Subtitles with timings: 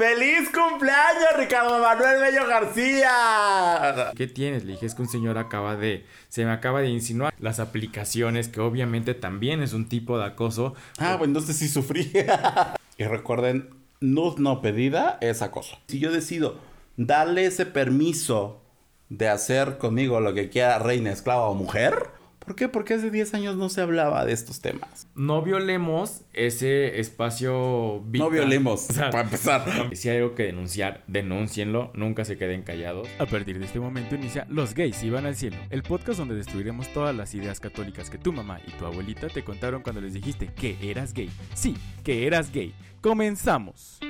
[0.00, 4.12] ¡Feliz cumpleaños, Ricardo Manuel Bello García!
[4.16, 4.64] ¿Qué tienes?
[4.64, 6.06] Le dije, es que un señor acaba de...
[6.30, 10.72] Se me acaba de insinuar las aplicaciones, que obviamente también es un tipo de acoso.
[10.96, 12.10] Ah, bueno, entonces sí sufrí.
[12.96, 15.78] y recuerden, nud no pedida es acoso.
[15.88, 16.56] Si yo decido
[16.96, 18.62] darle ese permiso
[19.10, 22.06] de hacer conmigo lo que quiera reina, esclava o mujer,
[22.40, 22.68] ¿Por qué?
[22.68, 25.06] Porque hace 10 años no se hablaba de estos temas.
[25.14, 28.26] No violemos ese espacio vital.
[28.28, 29.60] No violemos, para empezar.
[29.94, 33.08] Si hay algo que denunciar, denúncienlo, nunca se queden callados.
[33.18, 36.92] A partir de este momento inicia Los Gays Iban al Cielo, el podcast donde destruiremos
[36.92, 40.48] todas las ideas católicas que tu mamá y tu abuelita te contaron cuando les dijiste
[40.54, 41.30] que eras gay.
[41.54, 42.74] Sí, que eras gay.
[43.00, 44.00] Comenzamos.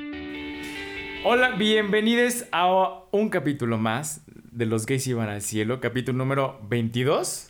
[1.25, 4.23] Hola, bienvenidos a un capítulo más
[4.53, 7.50] de Los Gays Iban al Cielo, capítulo número 22.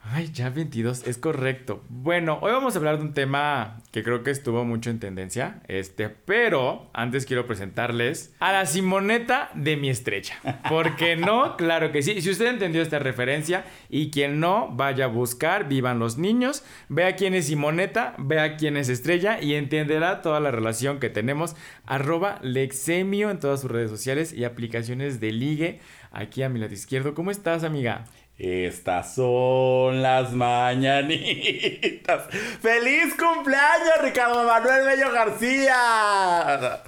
[0.00, 1.84] Ay, ya 22, es correcto.
[1.88, 5.60] Bueno, hoy vamos a hablar de un tema que creo que estuvo mucho en tendencia,
[5.66, 10.38] este, pero antes quiero presentarles a la Simoneta de mi estrecha.
[10.68, 11.56] ¿Por qué no?
[11.68, 12.22] Claro que sí.
[12.22, 17.16] Si usted entendió esta referencia y quien no, vaya a buscar Vivan los Niños, vea
[17.16, 21.56] quién es Simoneta, vea quién es Estrella y entenderá toda la relación que tenemos.
[21.84, 25.80] Arroba Lexemio en todas sus redes sociales y aplicaciones de ligue
[26.12, 27.14] aquí a mi lado izquierdo.
[27.14, 28.04] ¿Cómo estás, amiga?
[28.38, 32.28] Estas son las mañanitas.
[32.62, 36.82] ¡Feliz cumpleaños, Ricardo Manuel Bello García!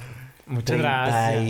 [0.47, 1.43] Muchas gracias.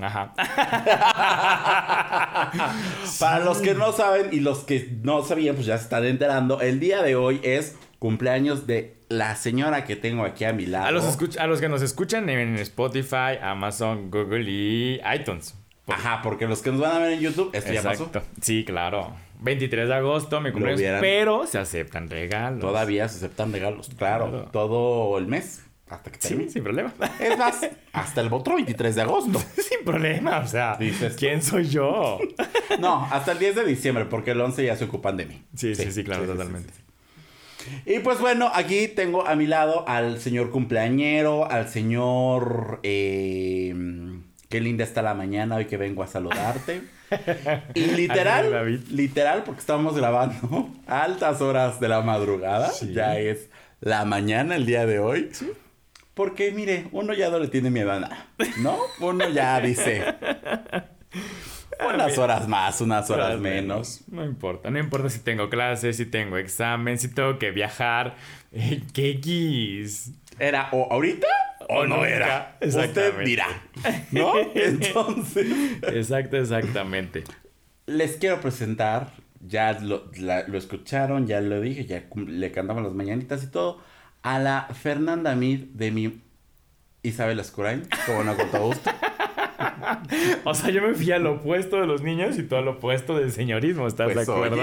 [0.00, 0.32] Ajá.
[3.20, 6.62] Para los que no saben y los que no sabían, pues ya se están enterando.
[6.62, 10.86] El día de hoy es cumpleaños de la señora que tengo aquí a mi lado.
[10.86, 15.59] A los, a los que nos escuchan en Spotify, Amazon, Google y iTunes.
[15.90, 18.10] Ajá, porque los que nos van a ver en YouTube, esto ya pasó.
[18.40, 19.14] Sí, claro.
[19.40, 22.60] 23 de agosto, me cumpleaños, pero se aceptan regalos.
[22.60, 25.64] Todavía se aceptan regalos, claro, todo el mes.
[25.88, 26.44] Hasta que termine.
[26.44, 26.94] Sí, sin problema.
[27.18, 29.40] Es más, hasta el otro 23 de agosto.
[29.56, 32.20] sin problema, o sea, Dices, ¿quién soy yo?
[32.78, 35.42] no, hasta el 10 de diciembre, porque el 11 ya se ocupan de mí.
[35.56, 36.72] Sí, sí, sí, claro, totalmente.
[37.86, 42.78] Y pues bueno, aquí tengo a mi lado al señor cumpleañero, al señor...
[42.84, 43.74] Eh,
[44.50, 46.82] Qué linda está la mañana hoy que vengo a saludarte.
[47.74, 52.72] y literal, literal, porque estamos grabando altas horas de la madrugada.
[52.92, 55.30] Ya es la mañana el día de hoy.
[56.14, 58.26] Porque mire, uno ya no le tiene miedo a nada,
[58.58, 58.76] ¿no?
[58.98, 60.04] Uno ya dice.
[61.94, 64.02] Unas horas más, unas horas, menos.
[64.08, 68.16] No importa, no importa si tengo clases, si tengo examen, si tengo que viajar.
[68.92, 70.10] ¿Qué quis?
[70.40, 71.28] Era o ahorita
[71.70, 72.58] o no era.
[72.60, 73.46] Usted dirá.
[74.10, 74.34] ¿No?
[74.54, 75.46] Entonces.
[75.82, 77.24] Exacto, exactamente.
[77.86, 79.12] Les quiero presentar.
[79.42, 80.10] Ya lo,
[80.52, 83.80] escucharon, ya lo dije, ya le cantamos las mañanitas y todo.
[84.22, 86.20] A la Fernanda Mir de mi
[87.02, 88.90] Isabel Escurain, como no con todo gusto.
[90.44, 93.32] o sea, yo me fui al opuesto de los niños y tú al opuesto del
[93.32, 94.62] señorismo, ¿estás de pues, acuerdo?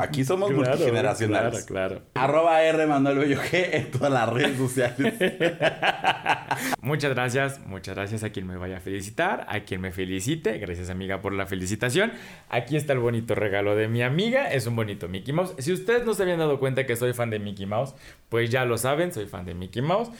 [0.00, 1.64] aquí somos multigeneracionales.
[1.64, 2.06] Claro, claro.
[2.14, 5.14] Arroba R Manuel Bello G en todas las redes sociales.
[6.80, 10.58] muchas gracias, muchas gracias a quien me vaya a felicitar, a quien me felicite.
[10.58, 12.12] Gracias, amiga, por la felicitación.
[12.48, 14.50] Aquí está el bonito regalo de mi amiga.
[14.52, 15.54] Es un bonito Mickey Mouse.
[15.58, 17.94] Si ustedes no se habían dado cuenta que soy fan de Mickey Mouse,
[18.28, 20.10] pues ya lo saben, soy fan de Mickey Mouse.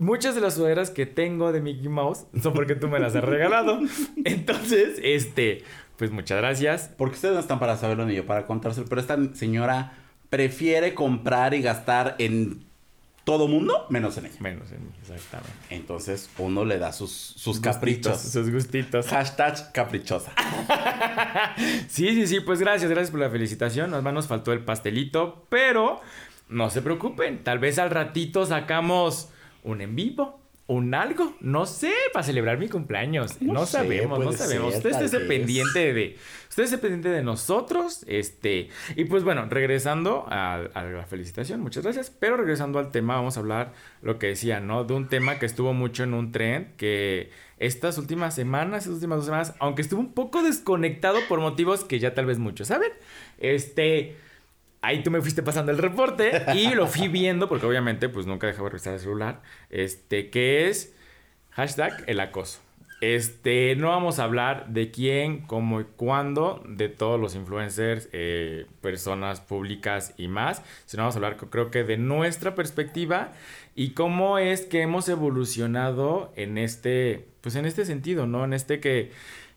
[0.00, 3.22] Muchas de las sudaderas que tengo de Mickey Mouse son porque tú me las has
[3.22, 3.80] regalado.
[4.24, 5.62] Entonces, este,
[5.98, 6.90] pues muchas gracias.
[6.96, 9.92] Porque ustedes no están para saberlo ni yo para contárselo, pero esta señora
[10.30, 12.64] prefiere comprar y gastar en
[13.24, 14.36] todo mundo menos en ella.
[14.40, 15.52] Menos en mí, exactamente.
[15.68, 18.22] Entonces uno le da sus, sus caprichos.
[18.22, 19.06] Sus gustitos.
[19.08, 20.32] Hashtag caprichosa.
[21.88, 23.90] sí, sí, sí, pues gracias, gracias por la felicitación.
[23.90, 26.00] Nos, nos faltó el pastelito, pero
[26.48, 27.44] no se preocupen.
[27.44, 29.28] Tal vez al ratito sacamos
[29.62, 30.40] un en vivo,
[30.70, 33.42] un algo, no sé, para celebrar mi cumpleaños.
[33.42, 34.76] No, sabemos, no sabemos.
[34.76, 36.16] usted esté pendiente de.
[36.48, 38.04] Usted esté pendiente de nosotros.
[38.06, 38.68] Este.
[38.94, 42.10] Y pues bueno, regresando a, la felicitación, muchas gracias.
[42.10, 44.84] Pero regresando al tema, vamos a hablar lo que decía, ¿no?
[44.84, 49.16] De un tema que estuvo mucho en un trend que estas últimas semanas, estas últimas
[49.18, 52.92] dos semanas, aunque estuvo un poco desconectado por motivos que ya tal vez muchos saben.
[53.38, 54.14] Este
[54.82, 58.46] ahí tú me fuiste pasando el reporte y lo fui viendo, porque obviamente pues nunca
[58.46, 60.94] dejaba de revisar el celular, este, que es
[61.50, 62.60] hashtag el acoso.
[63.00, 68.66] Este, no vamos a hablar de quién, cómo y cuándo, de todos los influencers, eh,
[68.82, 73.32] personas públicas y más, sino vamos a hablar creo que de nuestra perspectiva
[73.74, 78.44] y cómo es que hemos evolucionado en este, pues en este sentido, ¿no?
[78.44, 79.12] En este que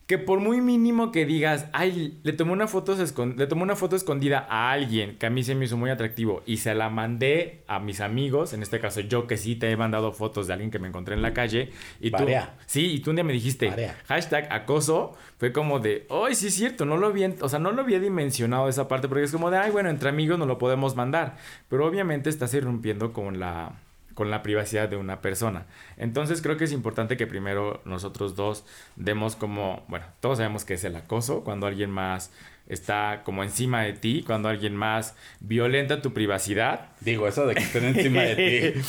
[0.08, 2.96] que por muy mínimo que digas, ay, le tomé una foto
[3.36, 6.44] le tomé una foto escondida a alguien que a mí se me hizo muy atractivo
[6.46, 9.78] y se la mandé a mis amigos, en este caso yo que sí te he
[9.78, 11.70] mandado fotos de alguien que me encontré en la calle
[12.02, 12.18] y tú
[12.66, 13.70] Sí, y tú un día me dijiste,
[14.08, 17.72] hashtag acoso, fue como de, "Ay, sí es cierto, no lo había, o sea, no
[17.72, 20.58] lo había dimensionado esa parte porque es como de, ay, bueno, entre amigos no lo
[20.58, 21.38] podemos mandar."
[21.70, 23.74] Pero obviamente estás irrumpiendo con la
[24.14, 25.66] con la privacidad de una persona.
[25.98, 28.66] Entonces creo que es importante que primero nosotros dos
[28.96, 32.32] demos como, bueno, todos sabemos que es el acoso, cuando alguien más
[32.68, 36.90] está como encima de ti, cuando alguien más violenta tu privacidad.
[37.02, 38.82] Digo, eso de que estén encima de ti.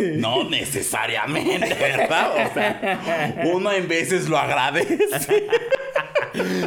[0.16, 2.46] No necesariamente, ¿verdad?
[2.50, 4.98] O sea, uno en veces lo agradece.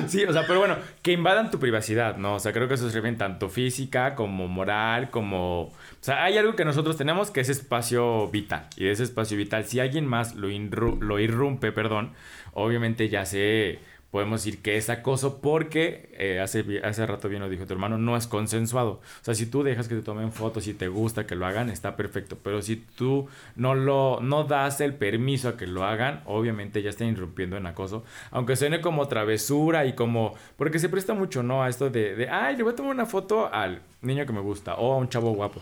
[0.08, 2.36] Sí, o sea, pero bueno, que invadan tu privacidad, ¿no?
[2.36, 5.72] O sea, creo que eso se refiere tanto física como moral, como
[6.06, 8.68] o sea, hay algo que nosotros tenemos que es espacio vital.
[8.78, 12.14] Y ese espacio vital, si alguien más lo, lo irrumpe, perdón,
[12.54, 13.80] obviamente ya sé,
[14.16, 17.98] podemos decir que es acoso porque eh, hace, hace rato bien lo dijo tu hermano,
[17.98, 18.92] no es consensuado.
[18.92, 21.70] O sea, si tú dejas que te tomen fotos y te gusta que lo hagan,
[21.70, 22.38] está perfecto.
[22.42, 23.28] Pero si tú
[23.58, 27.66] no, lo, no das el permiso a que lo hagan, obviamente ya están irrumpiendo en
[27.66, 28.06] acoso.
[28.32, 30.34] Aunque suene como travesura y como...
[30.56, 31.62] Porque se presta mucho, ¿no?
[31.62, 34.40] A esto de, de ay, le voy a tomar una foto al niño que me
[34.40, 35.60] gusta o a un chavo guapo.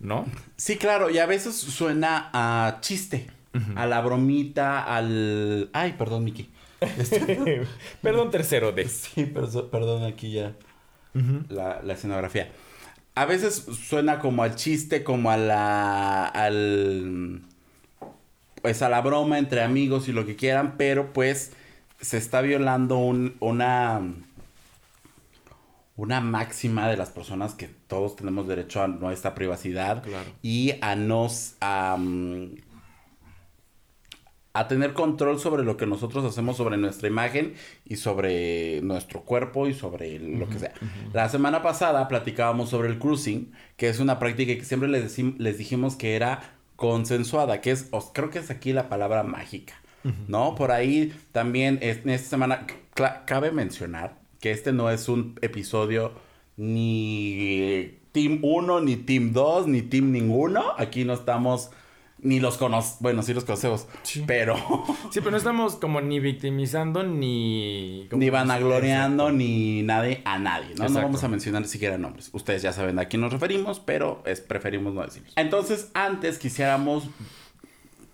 [0.00, 0.26] ¿no?
[0.56, 3.30] Sí, claro, y a veces suena a chiste,
[3.76, 5.70] a la bromita, al...
[5.72, 6.50] Ay, perdón, Miki.
[8.02, 8.88] perdón, tercero de.
[8.88, 10.54] Sí, perdón, aquí ya
[11.48, 12.50] la, la, escenografía.
[13.14, 16.26] A veces suena como al chiste, como a la...
[16.26, 17.42] al...
[18.60, 21.52] pues a la broma entre amigos y lo que quieran, pero pues
[22.00, 24.02] se está violando un, una
[25.96, 30.04] una máxima de las personas que todos tenemos derecho a nuestra privacidad
[30.42, 31.96] y a nos a,
[34.58, 37.54] a tener control sobre lo que nosotros hacemos sobre nuestra imagen
[37.84, 40.72] y sobre nuestro cuerpo y sobre lo que sea.
[41.12, 45.58] La semana pasada platicábamos sobre el cruising, que es una práctica que siempre les, les
[45.58, 49.74] dijimos que era consensuada, que es, creo que es aquí la palabra mágica,
[50.26, 50.54] ¿no?
[50.54, 52.66] Por ahí también en esta semana
[53.26, 56.12] cabe mencionar que este no es un episodio
[56.56, 60.72] ni Team 1, ni Team 2, ni Team ninguno.
[60.78, 61.70] Aquí no estamos
[62.18, 63.86] ni los conocemos, bueno, sí los conocemos,
[64.26, 64.56] pero...
[65.10, 68.08] sí, pero no estamos como ni victimizando, ni...
[68.10, 70.88] Ni vanagloriando, ni nadie a nadie, ¿no?
[70.88, 72.30] No vamos a mencionar ni siquiera nombres.
[72.32, 75.32] Ustedes ya saben a quién nos referimos, pero es, preferimos no decirlos.
[75.36, 77.04] Entonces, antes quisiéramos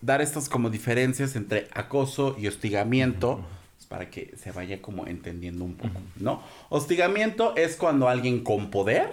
[0.01, 3.41] dar estas como diferencias entre acoso y hostigamiento
[3.89, 6.43] para que se vaya como entendiendo un poco, ¿no?
[6.71, 9.11] Hostigamiento es cuando alguien con poder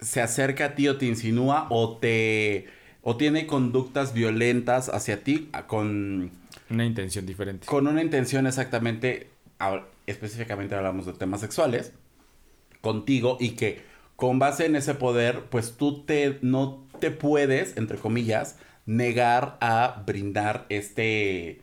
[0.00, 2.66] se acerca a ti o te insinúa o te
[3.02, 6.30] o tiene conductas violentas hacia ti con
[6.68, 7.66] una intención diferente.
[7.66, 9.28] Con una intención exactamente
[10.06, 11.92] específicamente hablamos de temas sexuales
[12.80, 13.82] contigo y que
[14.16, 20.02] con base en ese poder, pues tú te no te puedes, entre comillas, negar a
[20.06, 21.62] brindar este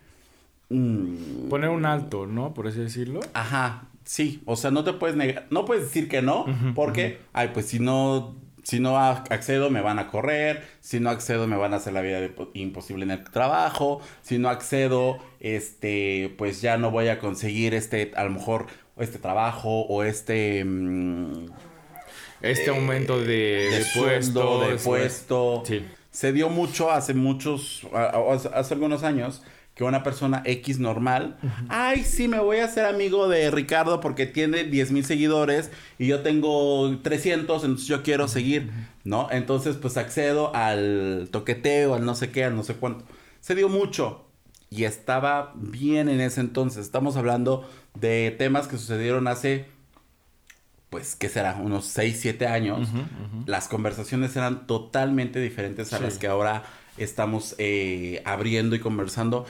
[0.70, 1.48] Mm.
[1.48, 2.52] Poner un alto, ¿no?
[2.54, 3.20] Por así decirlo.
[3.32, 4.42] Ajá, sí.
[4.44, 7.78] O sea, no te puedes negar, no puedes decir que no, porque, ay, pues si
[7.78, 8.36] no,
[8.68, 12.02] si no accedo me van a correr, si no accedo me van a hacer la
[12.02, 17.72] vida imposible en el trabajo, si no accedo, este, pues ya no voy a conseguir
[17.72, 18.66] este, a lo mejor,
[18.98, 20.66] este trabajo o este...
[20.66, 21.46] Mm,
[22.42, 24.68] este aumento de, de, puesto.
[24.68, 25.62] De puesto.
[25.66, 25.86] Sí.
[26.10, 27.86] Se dio mucho hace muchos,
[28.52, 29.42] hace algunos años,
[29.78, 31.38] que una persona X normal,
[31.68, 36.08] ay, sí, me voy a hacer amigo de Ricardo porque tiene 10 mil seguidores y
[36.08, 38.72] yo tengo 300, entonces yo quiero seguir,
[39.04, 39.28] ¿no?
[39.30, 43.04] Entonces, pues accedo al toqueteo, al no sé qué, al no sé cuánto.
[43.38, 44.26] Se dio mucho
[44.68, 46.84] y estaba bien en ese entonces.
[46.84, 49.66] Estamos hablando de temas que sucedieron hace,
[50.90, 51.54] pues, ¿qué será?
[51.54, 52.88] Unos 6, 7 años.
[53.46, 56.64] Las conversaciones eran totalmente diferentes a las que ahora
[56.98, 59.46] estamos eh, abriendo y conversando.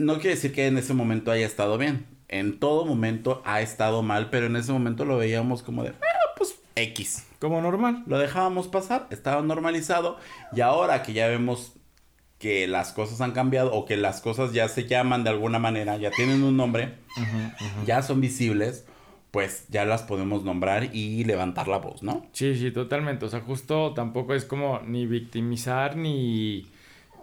[0.00, 2.06] No quiere decir que en ese momento haya estado bien.
[2.28, 6.34] En todo momento ha estado mal, pero en ese momento lo veíamos como de, ah,
[6.36, 7.26] pues X.
[7.38, 8.04] Como normal.
[8.06, 10.18] Lo dejábamos pasar, estaba normalizado.
[10.54, 11.74] Y ahora que ya vemos
[12.38, 15.98] que las cosas han cambiado o que las cosas ya se llaman de alguna manera,
[15.98, 16.94] ya tienen un nombre,
[17.84, 18.86] ya son visibles,
[19.30, 22.26] pues ya las podemos nombrar y levantar la voz, ¿no?
[22.32, 23.26] Sí, sí, totalmente.
[23.26, 26.66] O sea, justo tampoco es como ni victimizar ni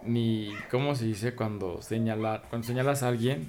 [0.04, 3.46] ni cómo se dice cuando señalar cuando señalas a alguien,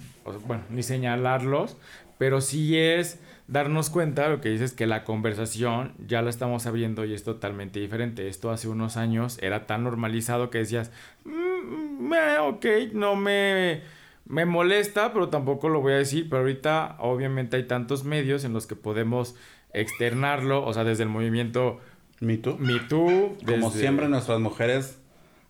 [0.48, 1.78] bueno, ni señalarlos,
[2.18, 7.06] pero sí es darnos cuenta, lo que dices que la conversación ya la estamos abriendo
[7.06, 8.28] y es totalmente diferente.
[8.28, 10.92] Esto hace unos años era tan normalizado que decías,
[11.26, 13.82] mm, mm, eh, ok, no me
[14.26, 16.30] Me molesta, pero tampoco lo voy a decir.
[16.30, 19.34] Pero ahorita, obviamente, hay tantos medios en los que podemos
[19.74, 20.64] externarlo.
[20.64, 21.80] O sea, desde el movimiento
[22.20, 22.58] ¿Me Too?
[22.60, 23.38] Me Too.
[23.44, 25.00] Como desde- siempre nuestras mujeres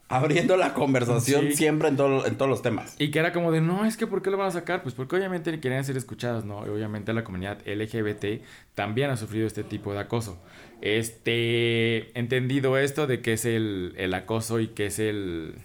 [0.10, 1.54] abriendo la conversación Sí.
[1.56, 2.96] siempre en, todo- en todos los temas.
[3.00, 4.82] Y que era como de, no, es que ¿por qué lo van a sacar?
[4.84, 6.66] Pues porque obviamente querían ser escuchados, ¿no?
[6.66, 8.42] Y obviamente la comunidad LGBT
[8.76, 10.38] también ha sufrido este tipo de acoso.
[10.82, 15.56] Este, entendido esto de qué es el, el acoso y qué es el...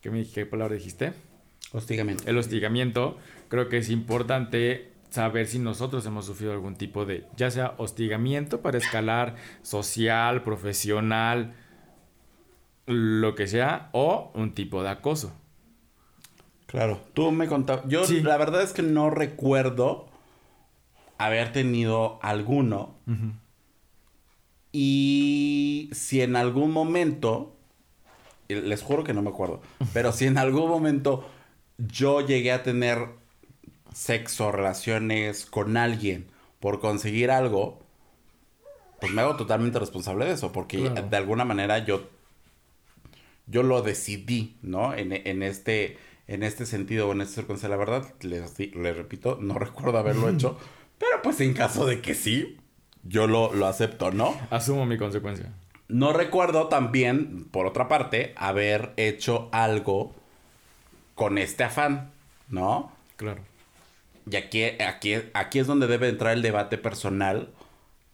[0.00, 1.12] ¿Qué, me, ¿Qué palabra dijiste?
[1.72, 2.24] Hostigamiento.
[2.26, 7.50] El hostigamiento, creo que es importante saber si nosotros hemos sufrido algún tipo de, ya
[7.50, 11.52] sea hostigamiento para escalar social, profesional,
[12.86, 15.32] lo que sea, o un tipo de acoso.
[16.66, 17.00] Claro.
[17.14, 17.84] Tú me contabas.
[17.88, 18.20] Yo Sí.
[18.20, 20.06] la verdad es que no recuerdo
[21.18, 22.94] haber tenido alguno.
[24.72, 27.56] Y si en algún momento,
[28.48, 29.60] les juro que no me acuerdo,
[29.92, 31.28] pero si en algún momento
[31.78, 33.08] yo llegué a tener
[33.92, 36.28] sexo, relaciones con alguien
[36.60, 37.80] por conseguir algo,
[39.00, 41.08] pues me hago totalmente responsable de eso, porque Claro.
[41.08, 42.08] de alguna manera yo,
[43.50, 44.94] yo lo decidí, ¿no?
[44.94, 49.38] En, en este, en este sentido o en esta circunstancia, la verdad, les, les repito,
[49.40, 50.58] no recuerdo haberlo hecho,
[50.98, 52.58] pero pues en caso de que sí,
[53.02, 54.38] yo lo, lo acepto, ¿no?
[54.50, 55.52] Asumo mi consecuencia.
[55.88, 60.14] No recuerdo también, por otra parte, haber hecho algo
[61.16, 62.12] con este afán,
[62.48, 62.92] ¿no?
[63.16, 63.42] Claro.
[64.30, 67.50] Y aquí, aquí, aquí es donde debe entrar el debate personal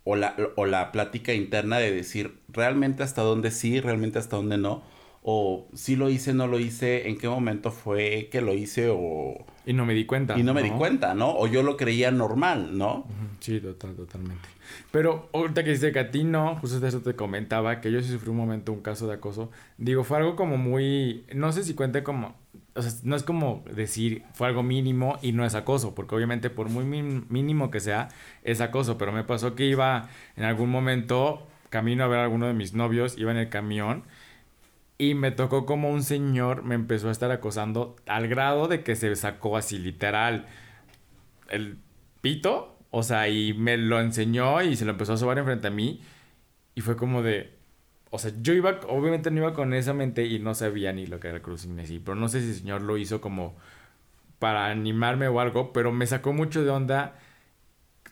[0.04, 4.56] o la, o la plática interna de decir realmente hasta dónde sí, realmente hasta dónde
[4.56, 4.82] no.
[5.28, 9.44] O si lo hice, no lo hice, en qué momento fue que lo hice o...
[9.66, 10.38] Y no me di cuenta.
[10.38, 11.36] Y no me di cuenta, ¿no?
[11.36, 13.08] O yo lo creía normal, ¿no?
[13.40, 14.48] Sí, total, totalmente.
[14.92, 18.00] Pero ahorita que dice que a ti no, justo de eso te comentaba, que yo
[18.02, 19.50] sí sufrí un momento un caso de acoso.
[19.78, 22.36] Digo, fue algo como muy, no sé si cuente como,
[22.76, 26.50] o sea, no es como decir fue algo mínimo y no es acoso, porque obviamente
[26.50, 28.10] por muy mínimo que sea,
[28.44, 28.96] es acoso.
[28.96, 32.74] Pero me pasó que iba en algún momento camino a ver a alguno de mis
[32.74, 34.04] novios, iba en el camión.
[34.98, 38.96] Y me tocó como un señor me empezó a estar acosando al grado de que
[38.96, 40.46] se sacó así literal
[41.48, 41.78] el
[42.22, 45.70] pito, o sea, y me lo enseñó y se lo empezó a sobar enfrente a
[45.70, 46.00] mí.
[46.74, 47.52] Y fue como de.
[48.10, 51.20] O sea, yo iba, obviamente no iba con esa mente y no sabía ni lo
[51.20, 51.98] que era el cruising así.
[51.98, 53.56] Pero no sé si el señor lo hizo como
[54.38, 57.18] para animarme o algo, pero me sacó mucho de onda.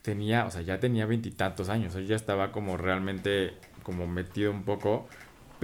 [0.02, 4.50] Tenía, o sea, ya tenía veintitantos años, o sea, ya estaba como realmente como metido
[4.50, 5.08] un poco,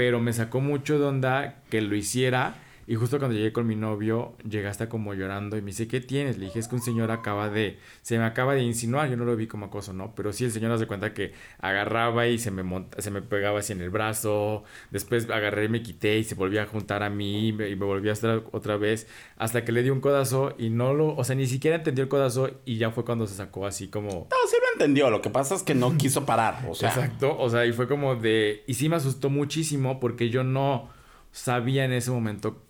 [0.01, 2.55] pero me sacó mucho de onda que lo hiciera.
[2.91, 6.39] Y justo cuando llegué con mi novio, llegaste como llorando y me dice, ¿qué tienes?
[6.39, 9.25] Le dije, es que un señor acaba de, se me acaba de insinuar, yo no
[9.25, 10.13] lo vi como acoso, ¿no?
[10.17, 13.61] Pero sí, el señor hace cuenta que agarraba y se me, monta, se me pegaba
[13.61, 17.11] así en el brazo, después agarré y me quité y se volvía a juntar a
[17.11, 19.07] mí y me, y me volvía a estar otra vez,
[19.37, 22.09] hasta que le di un codazo y no lo, o sea, ni siquiera entendió el
[22.09, 24.27] codazo y ya fue cuando se sacó así como...
[24.29, 25.11] No, sí lo entendió.
[25.11, 26.67] Lo que pasa es que no quiso parar.
[26.69, 28.65] O sea, Exacto, o sea, y fue como de...
[28.67, 30.89] Y sí me asustó muchísimo porque yo no
[31.31, 32.65] sabía en ese momento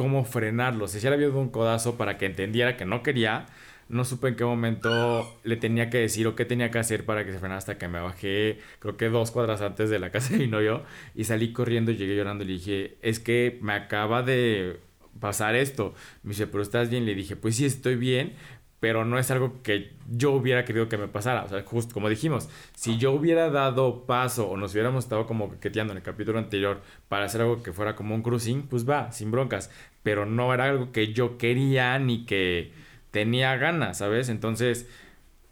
[0.00, 0.88] cómo frenarlo.
[0.88, 3.44] Si ya le había dado un codazo para que entendiera que no quería,
[3.90, 7.26] no supe en qué momento le tenía que decir o qué tenía que hacer para
[7.26, 10.32] que se frenara hasta que me bajé, creo que dos cuadras antes de la casa
[10.32, 14.22] de mi novio, y salí corriendo llegué llorando y le dije, es que me acaba
[14.22, 14.80] de
[15.20, 15.92] pasar esto.
[16.22, 17.04] Me dice, pero estás bien.
[17.04, 18.32] Le dije, pues sí, estoy bien,
[18.80, 21.44] pero no es algo que yo hubiera querido que me pasara.
[21.44, 25.50] O sea, justo como dijimos, si yo hubiera dado paso o nos hubiéramos estado como
[25.50, 29.12] coqueteando en el capítulo anterior para hacer algo que fuera como un cruising, pues va,
[29.12, 29.70] sin broncas.
[30.02, 32.72] Pero no era algo que yo quería ni que
[33.10, 34.30] tenía ganas, ¿sabes?
[34.30, 34.88] Entonces,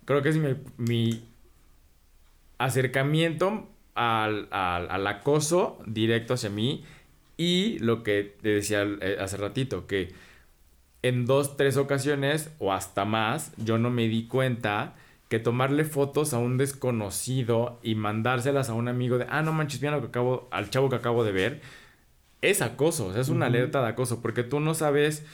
[0.06, 1.28] creo que es mi, mi
[2.56, 6.85] acercamiento al, al, al acoso directo hacia mí
[7.37, 10.12] y lo que te decía eh, hace ratito, que
[11.02, 14.95] en dos, tres ocasiones o hasta más, yo no me di cuenta
[15.28, 19.81] que tomarle fotos a un desconocido y mandárselas a un amigo de, ah, no manches,
[19.81, 21.61] mira lo que acabo, al chavo que acabo de ver,
[22.40, 25.25] es acoso, o sea, es una alerta de acoso, porque tú no sabes,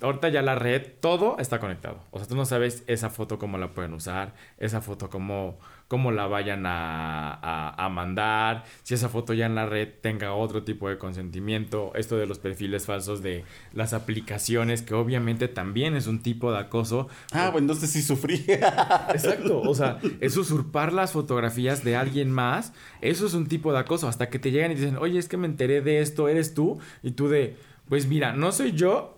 [0.00, 3.58] ahorita ya la red, todo está conectado, o sea, tú no sabes esa foto cómo
[3.58, 5.58] la pueden usar, esa foto cómo,
[5.88, 10.32] cómo la vayan a, a, a mandar, si esa foto ya en la red tenga
[10.32, 15.96] otro tipo de consentimiento, esto de los perfiles falsos de las aplicaciones, que obviamente también
[15.96, 17.08] es un tipo de acoso.
[17.32, 18.44] ah, bueno, entonces sí sufrí.
[18.48, 23.78] Exacto, o sea, es usurpar las fotografías de alguien más, eso es un tipo de
[23.78, 26.54] acoso, hasta que te llegan y dicen, oye, es que me enteré de esto, eres
[26.54, 27.56] tú, y tú de,
[27.88, 29.17] pues mira, no soy yo,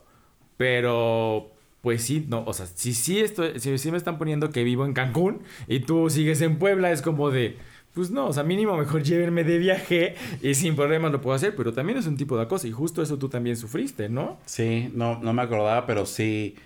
[0.61, 4.85] pero pues sí, no, o sea, si sí estoy, si me están poniendo que vivo
[4.85, 7.57] en Cancún y tú sigues en Puebla, es como de,
[7.95, 11.57] pues no, o sea, mínimo mejor llévenme de viaje y sin problemas lo puedo hacer,
[11.57, 14.37] pero también es un tipo de acoso y justo eso tú también sufriste, ¿no?
[14.45, 16.57] Sí, no, no me acordaba, pero sí.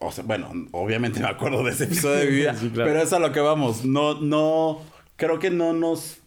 [0.00, 2.90] O sea, bueno, obviamente me acuerdo de ese episodio de mi vida, Sí, claro.
[2.90, 3.84] pero es a lo que vamos.
[3.84, 4.80] No, no,
[5.14, 6.18] creo que no nos,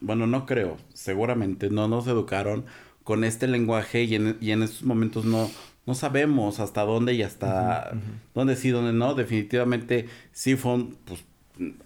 [0.00, 2.64] bueno, no creo, seguramente no nos educaron
[3.04, 5.48] con este lenguaje y en, y en estos momentos no,
[5.90, 7.98] no sabemos hasta dónde y hasta
[8.34, 9.14] dónde sí, dónde no.
[9.14, 11.24] Definitivamente sí fue un, pues,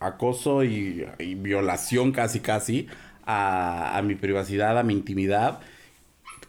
[0.00, 2.88] acoso y, y violación casi, casi
[3.24, 5.60] a, a mi privacidad, a mi intimidad.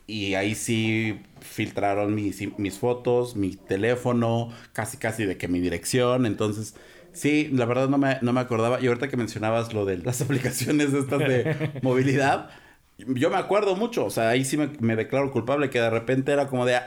[0.08, 6.26] Y ahí sí filtraron mis, mis fotos, mi teléfono, casi casi de que mi dirección.
[6.26, 6.76] Entonces,
[7.14, 8.82] sí, la verdad no me, no me acordaba.
[8.82, 11.50] Y ahorita que mencionabas lo de las aplicaciones estas de
[11.82, 12.50] movilidad,
[12.98, 14.06] yo me acuerdo mucho.
[14.06, 16.80] O sea, ahí sí me, me declaro culpable, que de repente era como de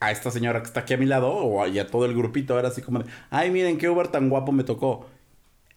[0.00, 2.14] a, esta señora que está aquí a mi lado, o a, y a todo el
[2.14, 5.06] grupito, era así como de, ay, miren qué Uber tan guapo me tocó.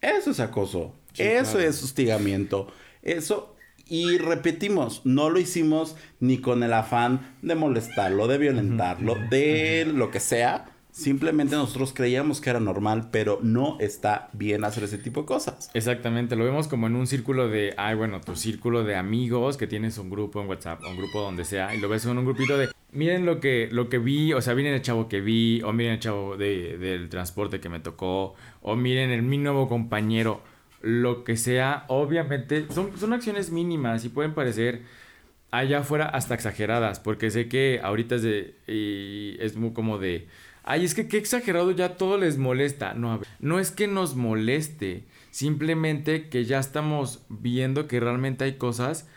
[0.01, 0.93] Eso es acoso.
[1.13, 1.67] Sí, eso claro.
[1.67, 2.67] es hostigamiento.
[3.01, 3.55] Eso.
[3.85, 10.11] Y repetimos, no lo hicimos ni con el afán de molestarlo, de violentarlo, de lo
[10.11, 10.68] que sea.
[10.99, 15.71] Simplemente nosotros creíamos que era normal, pero no está bien hacer ese tipo de cosas.
[15.73, 19.65] Exactamente, lo vemos como en un círculo de, ay, bueno, tu círculo de amigos que
[19.65, 22.57] tienes un grupo en WhatsApp, un grupo donde sea, y lo ves en un grupito
[22.57, 25.71] de, miren lo que, lo que vi, o sea, miren el chavo que vi, o
[25.71, 30.41] miren el chavo de, del transporte que me tocó, o miren el mi nuevo compañero,
[30.81, 34.81] lo que sea, obviamente, son, son acciones mínimas y pueden parecer
[35.49, 40.27] allá afuera hasta exageradas, porque sé que ahorita es de, y es muy como de,
[40.63, 42.93] ay, es que qué exagerado ya todo les molesta.
[42.93, 48.45] No, a ver, no es que nos moleste, simplemente que ya estamos viendo que realmente
[48.45, 49.07] hay cosas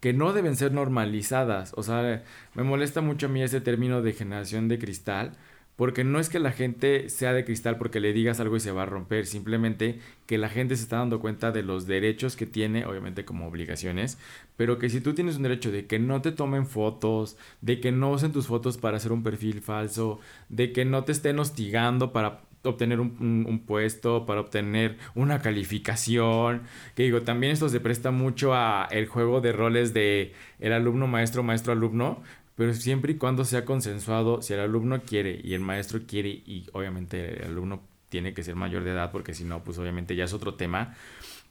[0.00, 1.72] que no deben ser normalizadas.
[1.76, 2.24] O sea,
[2.54, 5.32] me molesta mucho a mí ese término de generación de cristal,
[5.78, 8.72] porque no es que la gente sea de cristal porque le digas algo y se
[8.72, 12.46] va a romper, simplemente que la gente se está dando cuenta de los derechos que
[12.46, 14.18] tiene, obviamente como obligaciones,
[14.56, 17.92] pero que si tú tienes un derecho de que no te tomen fotos, de que
[17.92, 20.18] no usen tus fotos para hacer un perfil falso,
[20.48, 26.62] de que no te estén hostigando para obtener un, puesto, para obtener una calificación,
[26.94, 31.06] que digo, también esto se presta mucho a el juego de roles de el alumno
[31.06, 32.22] maestro, maestro alumno,
[32.58, 36.66] pero siempre y cuando sea consensuado, si el alumno quiere y el maestro quiere y
[36.72, 37.80] obviamente el alumno
[38.10, 40.96] tiene que ser mayor de edad porque si no, pues obviamente ya es otro tema.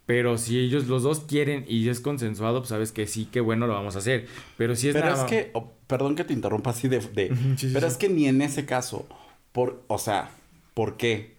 [0.05, 3.67] Pero si ellos los dos quieren y es consensuado, pues sabes que sí, que bueno,
[3.67, 4.27] lo vamos a hacer.
[4.57, 6.99] Pero si es Pero nada es que, oh, perdón que te interrumpa así de...
[6.99, 7.93] de- sí, sí, pero sí.
[7.93, 9.05] es que ni en ese caso,
[9.53, 10.29] por, o sea,
[10.73, 11.35] ¿por qué?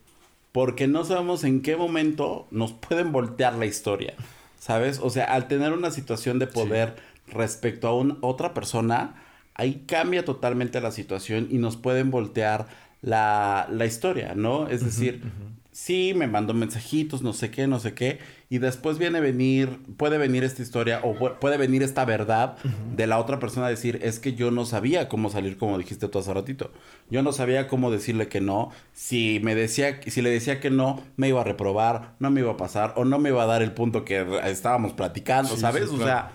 [0.52, 4.14] Porque no sabemos en qué momento nos pueden voltear la historia,
[4.58, 4.98] ¿sabes?
[5.02, 9.22] O sea, al tener una situación de poder respecto a un- otra persona,
[9.58, 12.66] ahí cambia totalmente la situación y nos pueden voltear
[13.02, 14.66] la, la historia, ¿no?
[14.68, 15.22] Es decir,
[15.70, 18.18] sí, me mandó mensajitos, no sé qué, no sé qué,
[18.50, 22.56] y después viene venir, puede venir esta historia o pu- puede venir esta verdad
[22.96, 26.08] de la otra persona a decir, es que yo no sabía cómo salir, como dijiste
[26.08, 26.72] tú hace ratito.
[27.10, 28.70] Yo no sabía cómo decirle que no.
[28.94, 32.52] Si me decía, si le decía que no, me iba a reprobar, no me iba
[32.52, 35.88] a pasar, o no me iba a dar el punto que estábamos platicando, Sí, ¿sabes?
[35.90, 36.30] sí, O sea,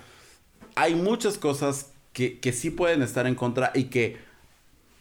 [0.76, 4.18] hay muchas cosas que, que sí pueden estar en contra y que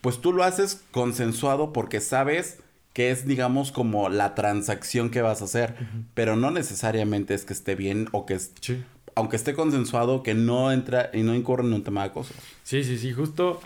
[0.01, 2.59] pues tú lo haces consensuado porque sabes
[2.92, 5.75] que es, digamos, como la transacción que vas a hacer,
[6.14, 8.83] pero no necesariamente es que esté bien o que, es- Sí.
[9.14, 12.35] aunque esté consensuado, que no entra y no incurre en un tema de acoso.
[12.64, 13.61] Sí, sí, sí, justo.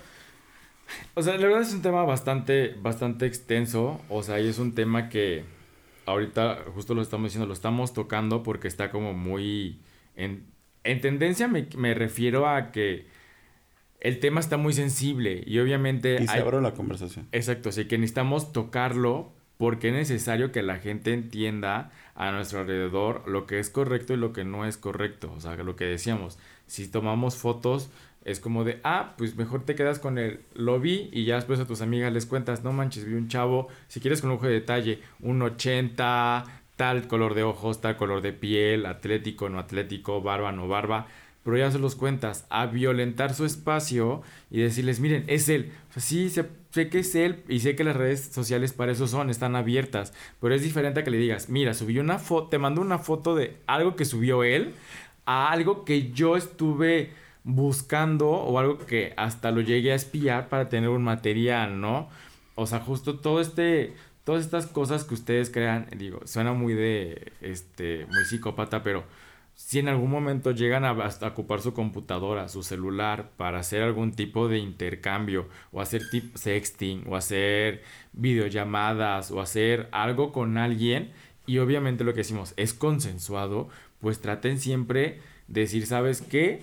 [1.15, 4.01] O sea, la verdad es un tema bastante, bastante extenso.
[4.09, 5.45] O sea, y es un tema que
[6.05, 9.81] ahorita justo lo estamos diciendo, lo estamos tocando porque está como muy
[10.15, 10.45] en,
[10.85, 11.49] en tendencia.
[11.49, 13.07] Me, me refiero a que
[14.07, 17.27] el tema está muy sensible y obviamente Y se hay- abre la conversación.
[17.33, 23.27] Exacto, sí, que necesitamos tocarlo porque es necesario que la gente entienda a nuestro alrededor
[23.27, 25.33] lo que es correcto y lo que no es correcto.
[25.35, 27.90] O sea, lo que decíamos, si tomamos fotos,
[28.25, 31.59] es como de, ah, pues mejor te quedas con el, lo vi y ya después
[31.61, 34.53] a tus amigas les cuentas, no manches, vi un chavo, si quieres con lujo de
[34.55, 36.45] detalle, un 80,
[36.77, 41.07] tal color de ojos, tal color de piel, atlético, no atlético, barba, no barba
[41.47, 45.71] pero ya se los cuentas, a violentar su espacio y decirles, miren, es él.
[45.97, 49.31] Sí, sé, sé que es él y sé que las redes sociales para eso son,
[49.31, 52.81] están abiertas, pero es diferente a que le digas, mira, subió una foto, te mandó
[52.83, 54.75] una foto de algo que subió él
[55.25, 57.13] a algo que yo estuve
[57.45, 62.09] buscando o algo que hasta lo llegué a espiar para tener un material, ¿no?
[62.57, 67.33] O sea, justo todo este, todas estas cosas que ustedes crean, digo, suena muy de,
[67.41, 69.05] este, muy psicópata, pero
[69.57, 74.12] si en algún momento llegan a, hasta ocupar su computadora, su celular, para hacer algún
[74.12, 76.03] tipo de intercambio, o hacer
[76.35, 81.11] sexting, o hacer videollamadas, o hacer algo con alguien,
[81.47, 83.69] y obviamente lo que decimos es consensuado,
[84.01, 86.62] pues traten siempre de decir, ¿sabes qué?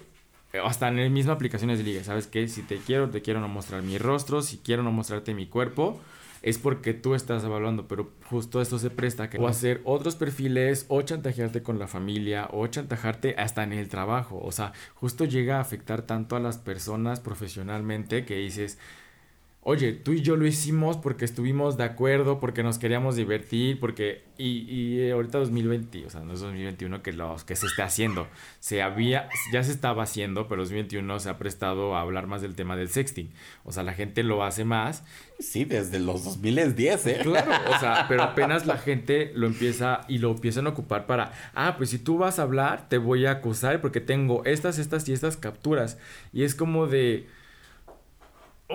[0.64, 2.48] Hasta en las mismas aplicaciones de liga, ¿sabes qué?
[2.48, 6.00] Si te quiero, te quiero no mostrar mi rostro, si quiero no mostrarte mi cuerpo,
[6.44, 10.86] es porque tú estás evaluando, pero justo esto se presta que o hacer otros perfiles
[10.90, 14.40] o chantajearte con la familia o chantajearte hasta en el trabajo.
[14.44, 18.78] O sea, justo llega a afectar tanto a las personas profesionalmente que dices,
[19.66, 24.24] oye, tú y yo lo hicimos porque estuvimos de acuerdo, porque nos queríamos divertir, porque...
[24.38, 28.28] Y, y ahorita 2020, o sea, no es 2021 que, los, que se esté haciendo.
[28.60, 32.56] Se había, ya se estaba haciendo, pero 2021 se ha prestado a hablar más del
[32.56, 33.32] tema del sexting.
[33.64, 35.04] O sea, la gente lo hace más.
[35.40, 37.20] Sí, desde los 2010, ¿eh?
[37.22, 41.32] Claro, o sea, pero apenas la gente lo empieza y lo empiezan a ocupar para,
[41.54, 45.08] ah, pues si tú vas a hablar, te voy a acusar porque tengo estas, estas
[45.08, 45.98] y estas capturas.
[46.34, 47.28] Y es como de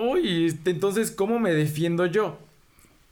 [0.00, 2.38] uy, este, entonces, ¿cómo me defiendo yo?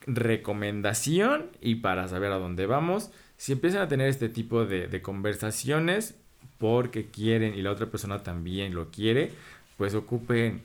[0.07, 6.17] Recomendación y para saber a dónde vamos, si empiezan a tener este tipo de, conversaciones
[6.59, 9.33] porque quieren y la otra persona también lo quiere,
[9.77, 10.63] pues ocupen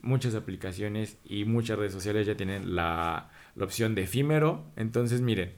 [0.00, 4.64] muchas aplicaciones y muchas redes sociales ya tienen la, opción de efímero.
[4.76, 5.52] Entonces, miren,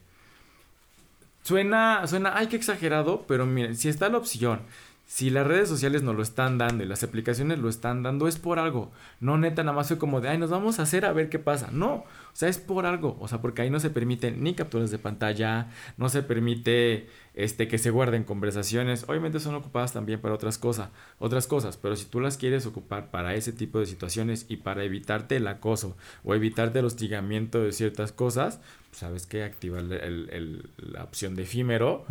[1.43, 4.63] suena, suena, ay, qué exagerado, pero miren, si está la opción
[5.09, 8.39] si las redes sociales nos lo están dando y las aplicaciones lo están dando, es
[8.39, 8.91] por algo.
[9.21, 11.39] No neta, nada más fue como de, ay, nos vamos a hacer a ver qué
[11.39, 11.71] pasa.
[11.71, 13.17] No, o sea, es por algo.
[13.21, 17.69] O sea, porque ahí no se permiten ni capturas de pantalla, no se permite este,
[17.69, 19.05] que se guarden conversaciones.
[19.07, 20.91] Obviamente son ocupadas también para otras cosas,
[21.21, 24.83] otras cosas, pero si tú las quieres ocupar para ese tipo de situaciones y para
[24.83, 31.05] evitarte el acoso o evitarte el hostigamiento de ciertas cosas, pues sabes que activa la
[31.05, 32.05] opción de efímero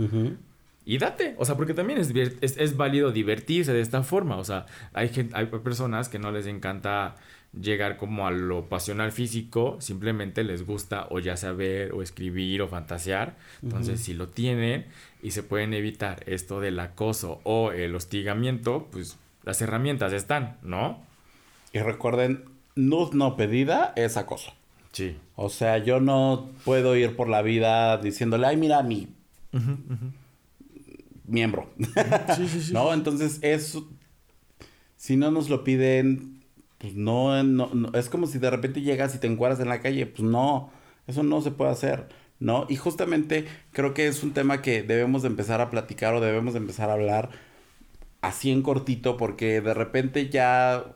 [0.86, 1.36] y date.
[1.38, 4.38] O sea, porque también es, es, válido divertirse de esta forma.
[4.38, 7.16] O sea, hay, gente, hay personas que no les encanta
[7.60, 12.68] llegar como a lo pasional físico, simplemente les gusta o ya saber o escribir o
[12.68, 13.36] fantasear.
[13.64, 14.86] Entonces, si lo tienen
[15.24, 21.02] y se pueden evitar esto del acoso o el hostigamiento, pues las herramientas están, ¿no?
[21.72, 22.44] Y recuerden,
[22.76, 24.54] nud no pedida es acoso.
[24.92, 25.18] Sí.
[25.36, 29.10] O sea, yo no puedo ir por la vida diciéndole, ay, mira a mí
[31.28, 31.70] miembro.
[32.36, 32.74] Sí, sí, sí.
[32.74, 32.94] ¿No?
[32.94, 33.90] Entonces, eso,
[34.96, 36.44] si no nos lo piden,
[36.78, 40.06] pues no, no, es como si de repente llegas y te encuadras en la calle,
[40.06, 40.72] pues no,
[41.08, 42.10] eso no se puede hacer,
[42.40, 42.66] ¿no?
[42.70, 46.54] Y justamente creo que es un tema que debemos de empezar a platicar o debemos
[46.54, 47.30] de empezar a hablar
[48.22, 50.96] así en cortito, porque de repente ya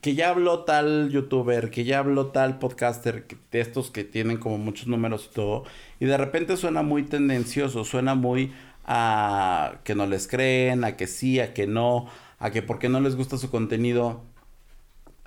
[0.00, 4.58] que ya habló tal youtuber, que ya habló tal podcaster, de estos que tienen como
[4.58, 5.64] muchos números y todo,
[6.00, 8.52] y de repente suena muy tendencioso, suena muy
[8.90, 13.00] a que no les creen, a que sí, a que no, a que porque no
[13.00, 14.24] les gusta su contenido,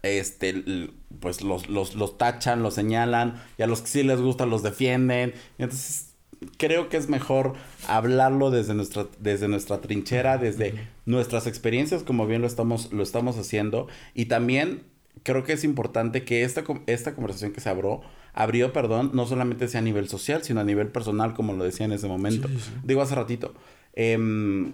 [0.02, 4.48] este, pues los, los, los tachan, los señalan, y a los que sí les gusta
[4.48, 5.36] los defienden.
[5.60, 6.16] Entonces,
[6.58, 7.54] creo que es mejor
[7.88, 13.38] hablarlo desde nuestra, desde nuestra trinchera, desde nuestras experiencias, como bien lo estamos, lo estamos
[13.38, 13.88] haciendo.
[14.16, 14.82] Y también
[15.24, 18.02] creo que es importante que esta, esta conversación que se abrió,
[18.34, 21.86] abrió, perdón, no solamente sea a nivel social, sino a nivel personal, como lo decía
[21.86, 22.50] en ese momento.
[22.84, 23.54] Digo hace ratito.
[23.94, 24.74] Em,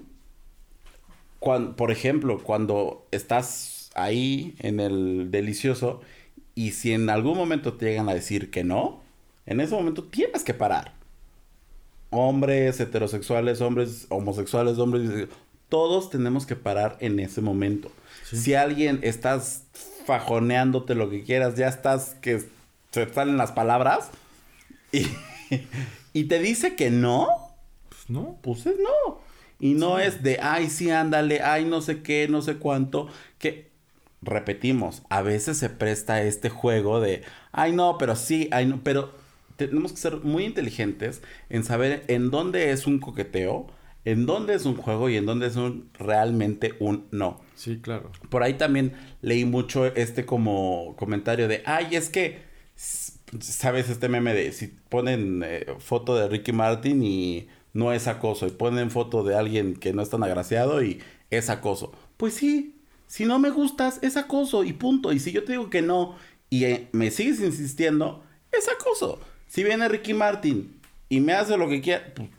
[1.76, 6.02] por ejemplo, cuando estás ahí en el delicioso
[6.56, 9.02] y si en algún momento te llegan a decir que no,
[9.45, 10.93] en ese momento tienes que parar.
[12.10, 15.28] Hombres heterosexuales, hombres homosexuales, hombres...
[15.69, 17.91] Todos tenemos que parar en ese momento.
[18.23, 19.65] Si alguien estás
[20.07, 22.41] fajoneándote lo que quieras, ya estás que
[22.91, 24.09] se salen las palabras
[24.93, 25.05] y,
[26.13, 27.27] y te dice que no,
[27.89, 28.37] pues no.
[28.41, 29.19] Pues es no.
[29.59, 33.69] Y no es de, ay, sí, ándale, ay, no sé qué, no sé cuánto, que
[34.21, 39.11] repetimos, a veces se presta este juego de, ay, no, pero sí, ay, no, pero
[39.57, 43.67] tenemos que ser muy inteligentes en saber en dónde es un coqueteo,
[44.07, 47.41] en dónde es un juego y en dónde es un realmente un no.
[47.55, 48.09] Sí, claro.
[48.29, 52.39] Por ahí también leí mucho este como comentario de, ay, es que
[53.41, 58.47] ¿sabes este meme de si ponen eh, foto de Ricky Martin y no es acoso
[58.47, 61.91] y ponen foto de alguien que no es tan agraciado y es acoso?
[62.15, 62.75] Pues sí,
[63.07, 65.11] si no me gustas es acoso y punto.
[65.11, 66.15] Y si yo te digo que no
[66.49, 69.19] y eh, me sigues insistiendo, es acoso.
[69.47, 72.29] Si viene Ricky Martin y me hace lo que quiera, pues,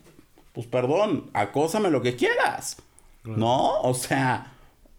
[0.59, 2.83] pues, perdón, acósame lo que quieras.
[3.23, 3.81] ¿No?
[3.83, 4.55] O sea,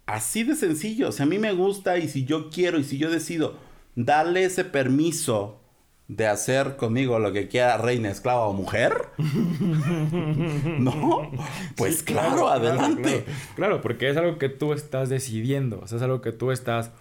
[0.05, 1.11] así de sencillo.
[1.11, 3.55] Si a mí me gusta y si yo quiero y si yo decido
[3.93, 5.59] darle ese permiso
[6.07, 8.93] de hacer conmigo lo que quiera reina, esclava o mujer?
[10.79, 11.29] ¿No?
[11.75, 13.25] Pues claro, adelante.
[13.57, 16.91] Claro, porque es algo que tú estás decidiendo, o sea, es algo que tú estás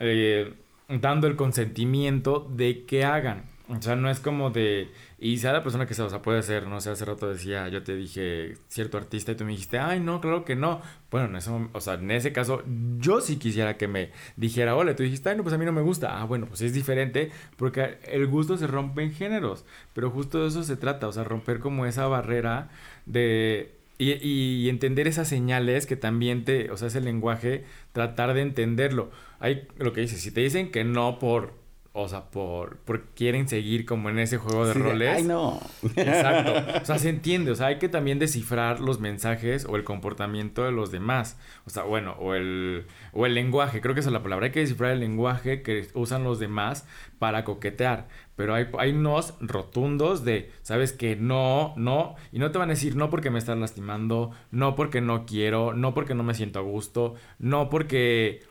[0.00, 0.52] eh,
[0.90, 3.55] dando el consentimiento de que hagan.
[3.68, 4.92] O sea, no es como de.
[5.18, 7.68] Y sea la persona que sea, o sea, puede ser, no sé, hace rato decía,
[7.68, 10.80] yo te dije cierto artista y tú me dijiste, ay, no, claro que no.
[11.10, 12.62] Bueno, en eso, o sea, en ese caso,
[12.98, 15.72] yo sí quisiera que me dijera, hola, tú dijiste, ay, no, pues a mí no
[15.72, 16.20] me gusta.
[16.20, 19.64] Ah, bueno, pues es diferente porque el gusto se rompe en géneros.
[19.94, 22.70] Pero justo de eso se trata, o sea, romper como esa barrera
[23.06, 23.72] de.
[23.98, 29.10] Y, y entender esas señales que también te, o sea, ese lenguaje, tratar de entenderlo.
[29.40, 31.65] Hay lo que dices, si te dicen que no por
[31.98, 35.16] o sea, por, por quieren seguir como en ese juego de roles.
[35.16, 35.58] Ay, no.
[35.96, 36.52] Exacto.
[36.82, 37.50] O sea, se entiende.
[37.50, 41.38] O sea, hay que también descifrar los mensajes o el comportamiento de los demás.
[41.64, 43.80] O sea, bueno, o el, o el lenguaje.
[43.80, 44.46] Creo que esa es la palabra.
[44.46, 46.86] Hay que descifrar el lenguaje que usan los demás
[47.18, 48.08] para coquetear.
[48.36, 52.16] Pero hay, hay nos rotundos de, sabes que no, no.
[52.30, 55.72] Y no te van a decir no porque me estás lastimando, no porque no quiero,
[55.72, 58.42] no porque no me siento a gusto, no porque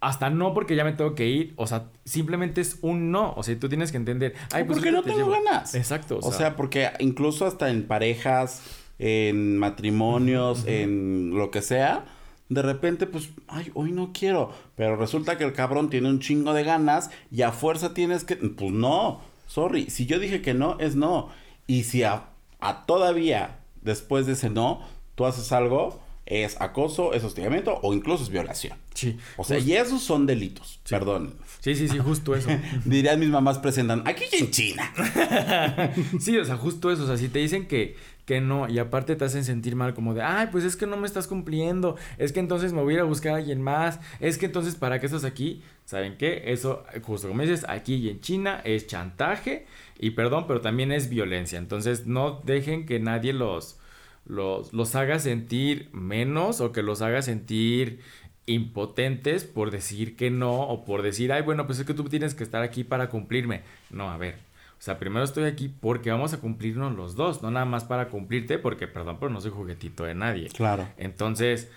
[0.00, 3.42] hasta no porque ya me tengo que ir, o sea, simplemente es un no, o
[3.42, 5.74] sea, tú tienes que entender, ay, pues porque no tengo ganas.
[5.74, 6.18] Exacto.
[6.22, 8.62] O, sea, porque incluso hasta en parejas,
[8.98, 12.04] en matrimonios, en lo que sea,
[12.48, 16.52] de repente, pues, ay, hoy no quiero, pero resulta que el cabrón tiene un chingo
[16.52, 20.78] de ganas y a fuerza tienes que, pues no, sorry, si yo dije que no,
[20.78, 21.30] es no.
[21.66, 22.28] Y si a,
[22.60, 24.80] a todavía después de ese no,
[25.14, 28.76] tú haces algo, es acoso, es hostigamiento o incluso es violación.
[28.94, 29.16] Sí.
[29.36, 30.80] O sea, y esos son delitos.
[30.88, 31.34] Perdón.
[31.60, 32.48] Sí, sí, sí, justo eso.
[32.84, 34.92] Dirían mis mamás presentan aquí y en China.
[36.20, 37.04] sí, o sea, justo eso.
[37.04, 40.14] O sea, si te dicen que, que no y aparte te hacen sentir mal como
[40.14, 42.96] de, ay, pues es que no me estás cumpliendo, es que entonces me voy a
[42.96, 46.42] ir a buscar a alguien más, es que entonces para qué estás aquí, ¿saben qué?
[46.46, 49.66] Eso, justo como dices, aquí y en China es chantaje
[49.98, 51.58] y perdón, pero también es violencia.
[51.58, 53.78] Entonces no dejen que nadie los
[54.26, 58.00] los, los haga sentir menos o que los haga sentir
[58.46, 62.34] impotentes por decir que no o por decir, ay, bueno, pues es que tú tienes
[62.34, 63.62] que estar aquí para cumplirme.
[63.90, 64.36] No, a ver.
[64.78, 68.08] O sea, primero estoy aquí porque vamos a cumplirnos los dos, no nada más para
[68.08, 70.48] cumplirte porque, perdón, pero no soy juguetito de nadie.
[70.48, 70.86] Claro.
[70.96, 71.70] Entonces,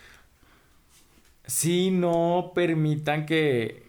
[1.45, 3.88] si no permitan que,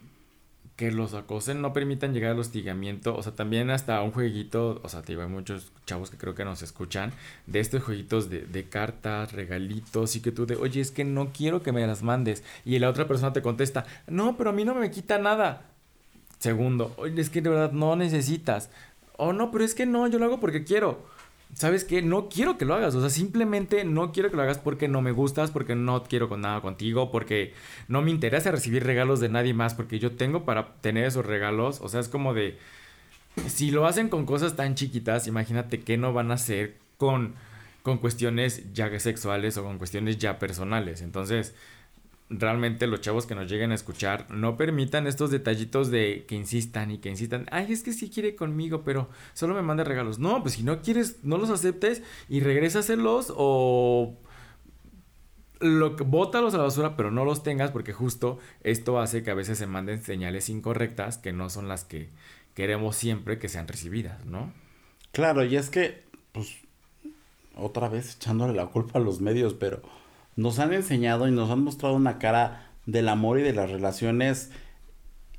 [0.80, 4.88] que los acosen, no permitan llegar al hostigamiento, o sea, también hasta un jueguito, o
[4.88, 7.12] sea, te digo, muchos chavos que creo que nos escuchan,
[7.46, 11.62] de estos jueguitos de, cartas, regalitos, y que tú de, oye, es que no quiero
[11.62, 14.74] que me las mandes, y la otra persona te contesta, no, pero a mí no
[14.74, 15.66] me quita nada.
[16.38, 18.70] Segundo, oye, es que de verdad no necesitas.
[19.18, 21.04] Oh, no, pero es que no, yo lo hago porque quiero.
[21.54, 22.02] ¿Sabes qué?
[22.02, 22.94] No quiero que lo hagas.
[22.94, 26.28] O sea, simplemente no quiero que lo hagas porque no me gustas, porque no quiero
[26.28, 27.54] con nada contigo, porque
[27.88, 31.80] no me interesa recibir regalos de nadie más, porque yo tengo para tener esos regalos.
[31.80, 32.58] O sea, es como de.
[33.46, 37.34] Si lo hacen con cosas tan chiquitas, imagínate qué no van a hacer con,
[37.82, 41.00] con cuestiones ya sexuales o con cuestiones ya personales.
[41.00, 41.54] Entonces,
[42.30, 46.92] realmente los chavos que nos lleguen a escuchar no permitan estos detallitos de que insistan
[46.92, 50.20] y que insistan, ay, es que sí quiere conmigo, pero solo me manda regalos.
[50.20, 54.16] No, pues si no quieres, no los aceptes y regrésaselos o
[55.58, 59.34] lo bótalos a la basura, pero no los tengas porque justo esto hace que a
[59.34, 62.10] veces se manden señales incorrectas que no son las que
[62.54, 64.52] queremos siempre que sean recibidas, ¿no?
[65.12, 66.56] Claro, y es que pues
[67.56, 69.82] otra vez echándole la culpa a los medios, pero
[70.40, 74.50] nos han enseñado y nos han mostrado una cara del amor y de las relaciones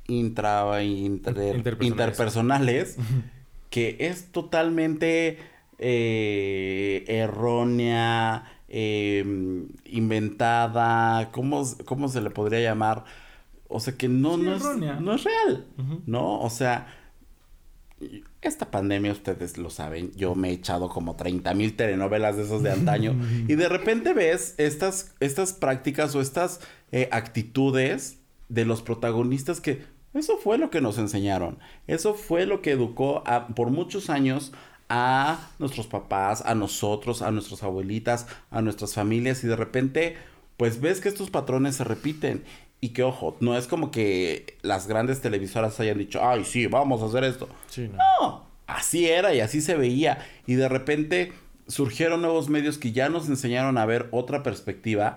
[0.06, 0.82] intra,
[1.80, 2.96] interpersonales,
[3.70, 5.38] que es totalmente
[5.78, 13.04] eh, errónea, em, inventada, ¿cómo, ¿cómo, se le podría llamar?
[13.66, 15.66] O sea, que no, no, es, no, es, real,
[16.06, 16.40] ¿no?
[16.40, 16.86] O sea,
[18.40, 22.62] esta pandemia, ustedes lo saben, yo me he echado como 30 mil telenovelas de esos
[22.62, 23.14] de antaño
[23.48, 26.60] y de repente ves estas, estas prácticas o estas
[26.90, 29.84] eh, actitudes de los protagonistas que
[30.14, 33.24] eso fue lo que nos enseñaron, eso fue lo que educó
[33.56, 34.52] por muchos años
[34.88, 40.16] a nuestros papás, a nosotros, a nuestras abuelitas, a nuestras familias y de repente
[40.56, 42.44] pues ves que estos patrones se repiten
[42.84, 47.00] y que ojo, no es como que las grandes televisoras hayan dicho, ay, sí, vamos
[47.00, 47.48] a hacer esto.
[47.86, 48.44] no.
[48.66, 50.18] así era y así se veía.
[50.48, 51.32] Y de repente
[51.68, 55.14] surgieron nuevos medios que ya nos enseñaron a ver otra perspectiva.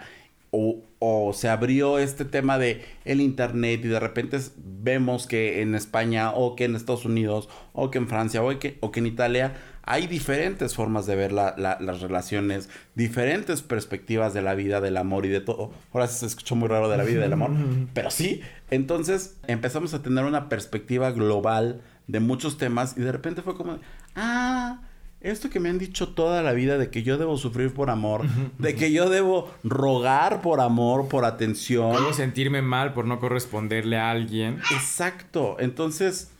[0.51, 5.73] O, o, se abrió este tema de el internet y de repente vemos que en
[5.73, 9.08] España o que en Estados Unidos o que en Francia o que, o que en
[9.08, 15.26] Italia hay diferentes formas de ver las relaciones, diferentes perspectivas de la vida, del amor
[15.26, 15.71] y de todo.
[15.93, 17.52] Ahora se escuchó muy raro de la vida y del amor,
[17.93, 18.41] pero sí.
[18.71, 23.80] Entonces empezamos a tener una perspectiva global de muchos temas y de repente fue como,
[24.15, 24.82] ah,
[25.21, 28.26] esto que me han dicho toda la vida de que yo debo sufrir por amor,
[28.60, 31.93] de que yo debo rogar por amor, por atención.
[31.93, 34.60] Debo sentirme mal por no corresponderle a alguien.
[34.71, 35.58] Exacto.
[35.60, 36.32] Entonces,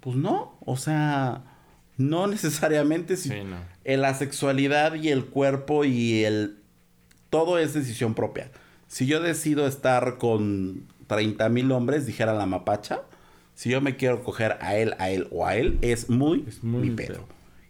[0.00, 1.42] Pues no, o sea,
[1.96, 3.16] no necesariamente.
[3.16, 3.56] Si Sí, no.
[3.84, 6.58] en la sexualidad y el cuerpo y el...
[7.30, 8.50] Todo es decisión propia.
[8.86, 13.02] Si yo decido estar con 30 mil hombres, dijera la mapacha,
[13.54, 16.62] si yo me quiero coger a él, a él o a él, es muy, Es
[16.62, 17.14] muy mi pedo.
[17.14, 17.28] pedo.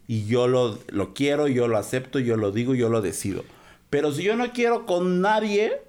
[0.08, 3.44] Y yo lo, lo quiero, yo lo acepto, yo lo digo, yo lo decido.
[3.90, 5.80] Pero si yo no quiero con nadie,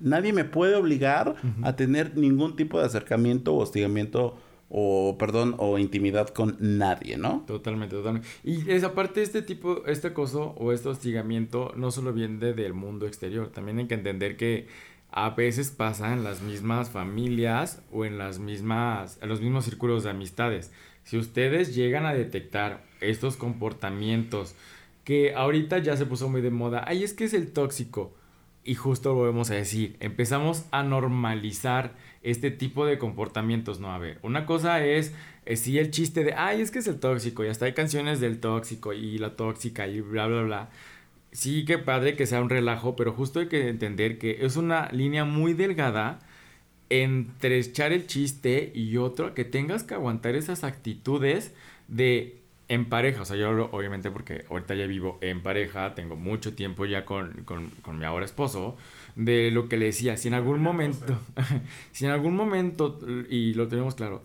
[0.00, 4.38] nadie me puede obligar a tener ningún tipo de acercamiento o hostigamiento
[4.70, 7.44] o, perdón, o intimidad con nadie, ¿no?
[7.46, 8.28] Totalmente, totalmente.
[8.44, 13.06] Y esa parte, este tipo, este acoso o este hostigamiento no solo viene del mundo
[13.06, 14.66] exterior, también hay que entender que
[15.10, 20.04] a veces pasa en las mismas familias o en las mismas, en los mismos círculos
[20.04, 20.70] de amistades.
[21.04, 24.54] Si ustedes llegan a detectar estos comportamientos
[25.04, 28.12] que ahorita ya se puso muy de moda, ay, es que es el tóxico.
[28.64, 33.80] Y justo lo volvemos a decir, empezamos a normalizar este tipo de comportamientos.
[33.80, 35.14] No, a ver, una cosa es,
[35.46, 38.20] eh, sí, el chiste de, ay, es que es el tóxico, y hasta hay canciones
[38.20, 40.70] del tóxico y la tóxica y bla, bla, bla.
[41.32, 44.88] Sí, que padre que sea un relajo, pero justo hay que entender que es una
[44.92, 46.20] línea muy delgada
[46.90, 51.54] entre echar el chiste y otro, que tengas que aguantar esas actitudes
[51.86, 52.38] de
[52.68, 56.54] en pareja, o sea, yo hablo, obviamente porque ahorita ya vivo en pareja, tengo mucho
[56.54, 58.76] tiempo ya con, con, con mi ahora esposo,
[59.16, 61.18] de lo que le decía, si en algún momento,
[61.92, 63.00] si en algún momento,
[63.30, 64.22] y lo tenemos claro,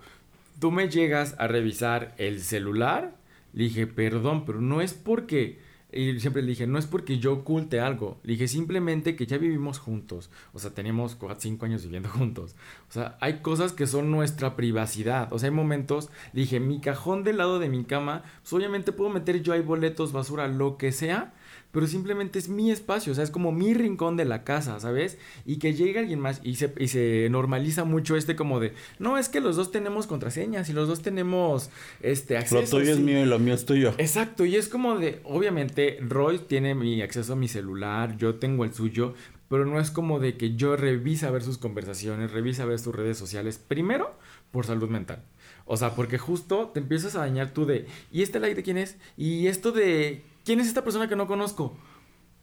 [0.59, 3.15] tú me llegas a revisar el celular,
[3.53, 5.59] le dije, perdón, pero no es porque,
[5.93, 9.37] y siempre le dije, no es porque yo oculte algo, le dije simplemente que ya
[9.37, 12.55] vivimos juntos, o sea, tenemos cua- cinco años viviendo juntos,
[12.89, 17.23] o sea, hay cosas que son nuestra privacidad, o sea, hay momentos, dije, mi cajón
[17.23, 20.91] del lado de mi cama, pues obviamente puedo meter yo ahí boletos, basura, lo que
[20.91, 21.33] sea,
[21.73, 25.17] pero simplemente es mi espacio, o sea, es como mi rincón de la casa, ¿sabes?
[25.43, 29.17] Y que llegue alguien más y se, y se normaliza mucho este como de, no,
[29.17, 32.77] es que los dos tenemos contraseñas y los dos tenemos este acceso.
[32.77, 33.03] Lo tuyo es sí".
[33.03, 33.95] mío y lo mío es tuyo.
[33.97, 38.65] Exacto, y es como de, obviamente, Roy tiene mi acceso a mi celular, yo tengo
[38.65, 39.15] el suyo,
[39.49, 43.17] pero no es como de que yo revisa ver sus conversaciones, revisa ver sus redes
[43.17, 44.15] sociales, primero
[44.51, 45.23] por salud mental.
[45.65, 48.77] O sea, porque justo te empiezas a dañar tú de, ¿y este like de quién
[48.77, 48.97] es?
[49.17, 51.75] Y esto de, ¿quién es esta persona que no conozco?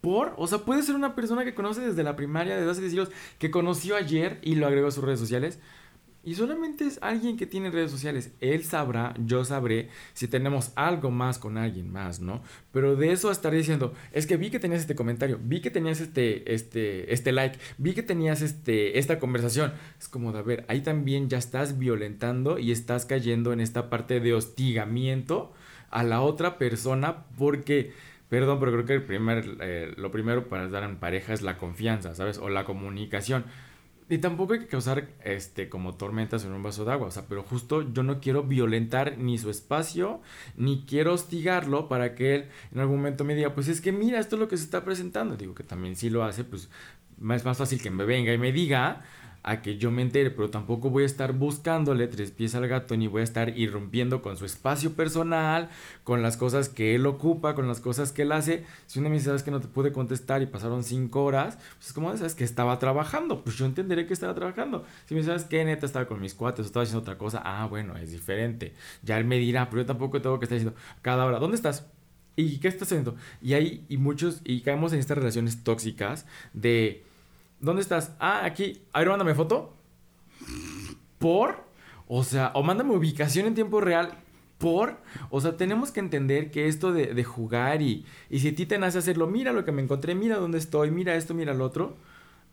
[0.01, 0.35] ¿Por?
[0.39, 3.11] O sea, puede ser una persona que conoce desde la primaria, desde hace 10 siglos,
[3.39, 5.59] que conoció ayer y lo agregó a sus redes sociales.
[6.23, 8.33] Y solamente es alguien que tiene redes sociales.
[8.41, 12.43] Él sabrá, yo sabré si tenemos algo más con alguien más, ¿no?
[12.73, 15.71] Pero de eso a estar diciendo, es que vi que tenías este comentario, vi que
[15.71, 19.73] tenías este, este, este like, vi que tenías este, esta conversación.
[19.99, 23.89] Es como de, a ver, ahí también ya estás violentando y estás cayendo en esta
[23.89, 25.55] parte de hostigamiento
[25.91, 27.93] a la otra persona porque...
[28.29, 31.59] Perdón, pero creo que el primer, eh, lo primero para estar en pareja es la
[31.59, 32.39] confianza, ¿sabes?
[32.39, 33.45] O la comunicación.
[34.11, 37.27] Y tampoco hay que causar este como tormentas en un vaso de agua, o sea,
[37.29, 40.21] pero justo yo no quiero violentar ni su espacio,
[40.57, 44.19] ni quiero hostigarlo para que él en algún momento me diga, pues es que mira,
[44.19, 45.37] esto es lo que se está presentando.
[45.37, 46.69] Digo que también si lo hace, pues
[47.21, 49.05] es más fácil que me venga y me diga
[49.43, 52.97] a que yo me entere, pero tampoco voy a estar buscándole tres pies al gato,
[52.97, 55.71] ni voy a estar irrumpiendo con su espacio personal,
[56.05, 58.65] con las cosas que él ocupa, con las cosas que él hace.
[58.87, 61.89] Si una me dice, sabes que no te pude contestar y pasaron cinco horas, pues
[61.89, 64.85] es como, sabes que estaba trabajando, pues yo entenderé que estaba trabajando.
[65.07, 67.67] Si me sabes que neta estaba con mis cuates o estaba haciendo otra cosa, ah,
[67.67, 68.75] bueno, es diferente.
[69.03, 71.87] Ya él me dirá, pero yo tampoco tengo que estar diciendo cada hora, ¿dónde estás?
[72.37, 73.17] ¿Y qué estás haciendo?
[73.43, 77.05] Y hay, y muchos, y caemos en estas relaciones tóxicas de
[77.61, 78.15] ¿Dónde estás?
[78.19, 78.83] Ah, aquí.
[78.93, 79.75] A ver, mándame foto.
[81.19, 81.65] ¿Por?
[82.09, 84.13] O sea, o mándame ubicación en tiempo real.
[84.59, 84.99] ¿Por?
[85.31, 88.79] O sea, tenemos que entender que esto de, jugar y, y si a ti te
[88.79, 91.97] nace hacerlo, mira lo que me encontré, mira dónde estoy, mira esto, mira lo otro,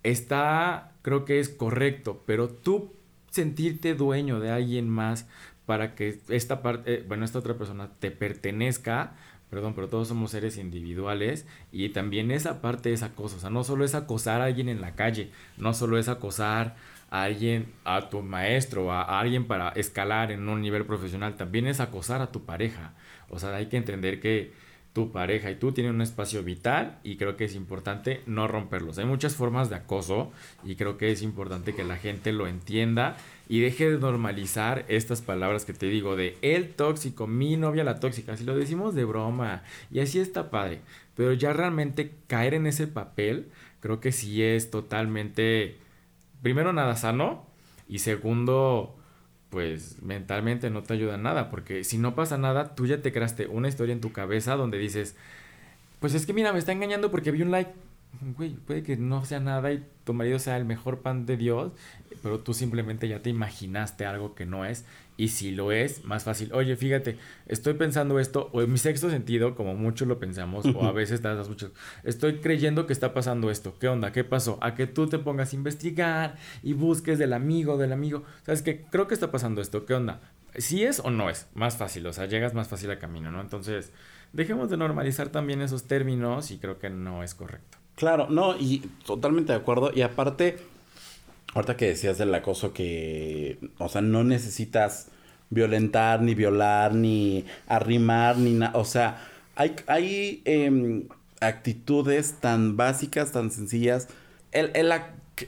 [0.03, 2.93] está, creo que es correcto, pero tú
[3.31, 5.27] sentirte dueño de alguien más
[5.65, 9.15] para que esta parte, eh, bueno, esta otra persona te pertenezca,
[9.49, 13.63] perdón, pero todos somos seres individuales y también esa parte es acoso, o sea, no
[13.63, 16.75] solo es acosar a alguien en la calle, no solo es acosar
[17.09, 21.67] a alguien, a tu maestro, a, a alguien para escalar en un nivel profesional, también
[21.67, 22.93] es acosar a tu pareja,
[23.29, 27.17] o sea, hay que entender que tu pareja y tú tienen un espacio vital y
[27.17, 28.97] creo que es importante no romperlos.
[28.97, 30.31] Hay muchas formas de acoso
[30.63, 33.15] y creo que es importante que la gente lo entienda
[33.47, 37.99] y deje de normalizar estas palabras que te digo de el tóxico, mi novia la
[37.99, 40.81] tóxica, si lo decimos de broma y así está padre,
[41.15, 45.77] pero ya realmente caer en ese papel creo que sí es totalmente,
[46.41, 47.45] primero nada sano
[47.87, 48.96] y segundo
[49.49, 53.47] pues mentalmente no te ayuda nada, porque si no pasa nada, tú ya te creaste
[53.47, 55.15] una historia en tu cabeza donde dices,
[55.99, 57.71] pues es que mira, me está engañando porque vi un like.
[58.35, 61.71] Güey, puede que no sea nada y tu marido sea el mejor pan de Dios,
[62.23, 64.85] pero tú simplemente ya te imaginaste algo que no es.
[65.19, 66.53] Y si lo es, más fácil.
[66.53, 70.85] Oye, fíjate, estoy pensando esto, o en mi sexto sentido, como muchos lo pensamos, o
[70.85, 71.71] a veces das muchos.
[72.03, 73.75] Estoy creyendo que está pasando esto.
[73.79, 74.11] ¿Qué onda?
[74.11, 74.59] ¿Qué pasó?
[74.61, 78.23] A que tú te pongas a investigar y busques del amigo, del amigo.
[78.45, 78.85] ¿Sabes qué?
[78.91, 79.85] Creo que está pasando esto.
[79.85, 80.21] ¿Qué onda?
[80.55, 82.05] Si es o no es, más fácil.
[82.05, 83.41] O sea, llegas más fácil al camino, ¿no?
[83.41, 83.91] Entonces,
[84.33, 87.79] dejemos de normalizar también esos términos y creo que no es correcto.
[87.97, 89.91] Claro, no, y totalmente de acuerdo.
[89.93, 90.59] Y aparte,
[91.55, 95.07] ahorita que decías del acoso que, o sea, no necesitas
[95.49, 98.77] violentar, ni violar, ni arrimar, ni nada.
[98.77, 101.07] O sea, hay, hay em,
[101.41, 104.09] actitudes tan básicas, tan sencillas.
[104.51, 104.93] El, el,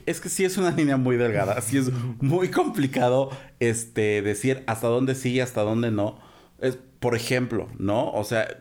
[0.06, 3.30] es que sí es una línea muy delgada, sí es muy complicado
[3.60, 6.18] este, decir hasta dónde sí y hasta dónde no.
[6.58, 8.10] Es, por ejemplo, ¿no?
[8.10, 8.60] O sea,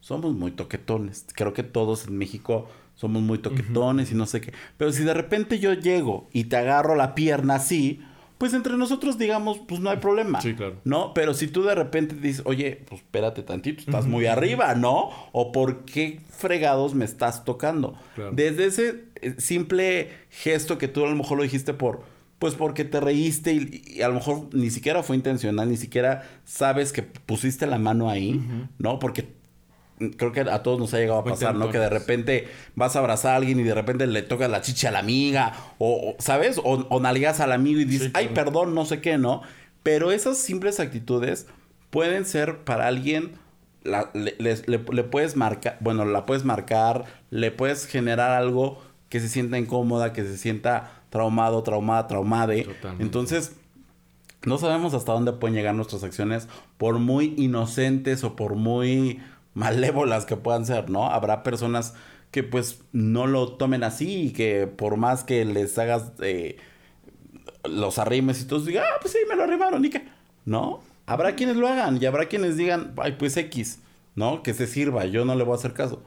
[0.00, 1.26] somos muy toquetones.
[1.34, 4.52] Creo que todos en México somos muy toquetones y no sé qué.
[4.76, 8.00] Pero si de repente yo llego y te agarro la pierna así,
[8.38, 10.40] pues entre nosotros digamos, pues no hay problema.
[10.40, 10.76] Sí, claro.
[10.84, 11.14] ¿No?
[11.14, 15.10] Pero si tú de repente dices, oye, pues espérate tantito, estás muy arriba, ¿no?
[15.32, 17.96] O por qué fregados me estás tocando.
[18.32, 22.02] Desde ese eh, simple gesto que tú a lo mejor lo dijiste por,
[22.38, 26.92] pues porque te reíste y, a lo mejor ni siquiera fue intencional, ni siquiera sabes
[26.92, 28.42] que pusiste la mano ahí,
[28.78, 28.98] ¿no?
[28.98, 29.28] Porque
[30.16, 31.70] creo que a todos nos ha llegado a pasar, ¿no?
[31.70, 34.88] Que de repente vas a abrazar a alguien y de repente le tocas la chicha
[34.88, 36.58] a la amiga, o, ¿sabes?
[36.58, 39.42] O, o nalgas al amigo y dices, ay, perdón, no sé qué, ¿no?
[39.82, 41.46] Pero esas simples actitudes
[41.90, 43.32] pueden ser para alguien,
[43.84, 50.12] le, puedes marcar, bueno, la puedes marcar, le puedes generar algo que se sienta incómoda,
[50.12, 52.66] que se sienta traumado, traumada, traumade.
[52.98, 53.54] Entonces,
[54.44, 59.22] no sabemos hasta dónde pueden llegar nuestras acciones, por muy inocentes o por muy
[59.54, 61.10] malévolas que puedan ser, ¿no?
[61.10, 61.94] Habrá personas
[62.30, 66.56] que pues no lo tomen así y que por más que les hagas eh,
[67.64, 70.04] los arrimes y todos digan, ah, pues sí, me lo arrimaron, y qué,
[70.44, 70.80] ¿no?
[71.06, 73.78] Habrá quienes lo hagan y habrá quienes digan, ay, pues X,
[74.16, 74.42] ¿no?
[74.42, 76.02] Que se sirva, yo no le voy a hacer caso.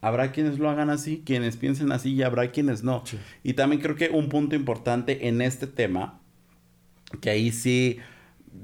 [0.00, 3.02] Habrá quienes lo hagan así, quienes piensen así y habrá quienes no.
[3.42, 6.20] Y también creo que un punto importante en este tema,
[7.20, 7.98] que ahí sí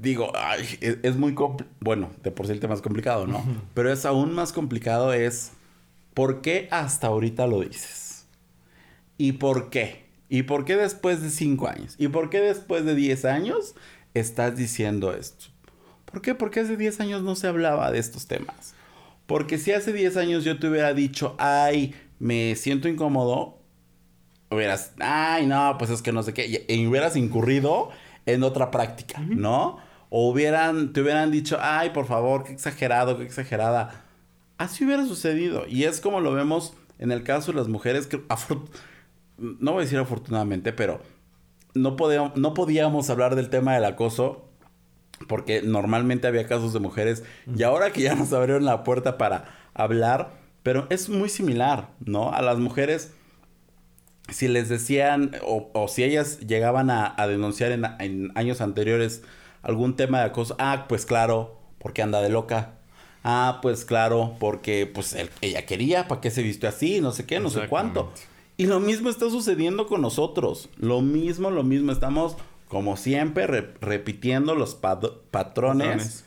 [0.01, 1.35] digo, ay, es, muy
[1.79, 3.43] bueno, de por sí el tema es complicado, ¿no?
[3.73, 5.51] Pero es aún más complicado es
[6.13, 8.25] ¿por qué hasta ahorita lo dices?
[9.17, 10.03] ¿Y por qué?
[10.29, 11.95] ¿Y por qué después de cinco años?
[11.97, 13.75] ¿Y por qué después de diez años
[14.13, 15.45] estás diciendo esto?
[16.05, 16.35] ¿Por qué?
[16.35, 18.75] Porque hace diez años no se hablaba de estos temas.
[19.25, 23.59] Porque si hace diez años yo te hubiera dicho, ay, me siento incómodo,
[24.49, 27.89] hubieras, ay, no, pues es que no sé qué, y hubieras incurrido
[28.25, 29.77] en otra práctica, ¿no?
[30.09, 34.03] O hubieran, te hubieran dicho, ay, por favor, qué exagerado, qué exagerada.
[34.57, 35.65] Así hubiera sucedido.
[35.67, 38.21] Y es como lo vemos en el caso de las mujeres, que
[39.37, 41.01] no voy a decir afortunadamente, pero
[41.73, 44.47] no podíamos, no podíamos hablar del tema del acoso
[45.27, 47.23] porque normalmente había casos de mujeres
[47.55, 50.31] y ahora que ya nos abrieron la puerta para hablar,
[50.63, 52.31] pero es muy similar, ¿no?
[52.33, 53.13] A las mujeres
[54.29, 59.23] si les decían o, si ellas llegaban a, denunciar en, años anteriores
[59.61, 62.75] algún tema de acoso, ah, pues claro, porque anda de loca.
[63.23, 66.99] Ah, pues claro, porque pues ella quería, ¿para qué se vistió así?
[66.99, 68.11] No sé qué, no sé cuánto.
[68.57, 70.69] Y lo mismo está sucediendo con nosotros.
[70.77, 71.91] Lo mismo, lo mismo.
[71.91, 72.35] Estamos,
[72.67, 73.47] como siempre,
[73.81, 76.25] repitiendo los patrones.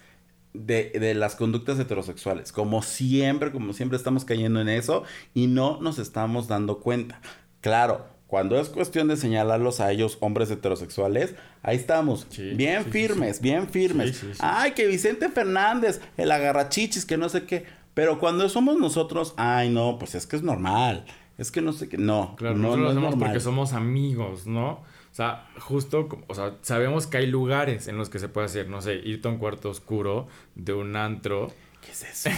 [0.54, 2.50] De, de, las conductas heterosexuales.
[2.50, 5.02] Como siempre, como siempre estamos cayendo en eso
[5.34, 7.20] y no nos estamos dando cuenta.
[7.66, 13.68] Claro, cuando es cuestión de señalarlos a ellos, hombres heterosexuales, ahí estamos, bien firmes, bien
[13.68, 14.24] firmes.
[14.38, 17.64] Ay, que Vicente Fernández, el agarrachichis, que no sé qué.
[17.92, 21.06] Pero cuando somos nosotros, ay, no, pues es que es normal.
[21.38, 22.36] Es que no sé qué, no.
[22.36, 24.68] Claro, no, lo hacemos porque somos amigos, ¿no?
[24.70, 28.68] O sea, justo, o sea, sabemos que hay lugares en los que se puede hacer,
[28.68, 31.52] no sé, irte a un cuarto oscuro de un antro.
[31.80, 32.30] ¿Qué es eso?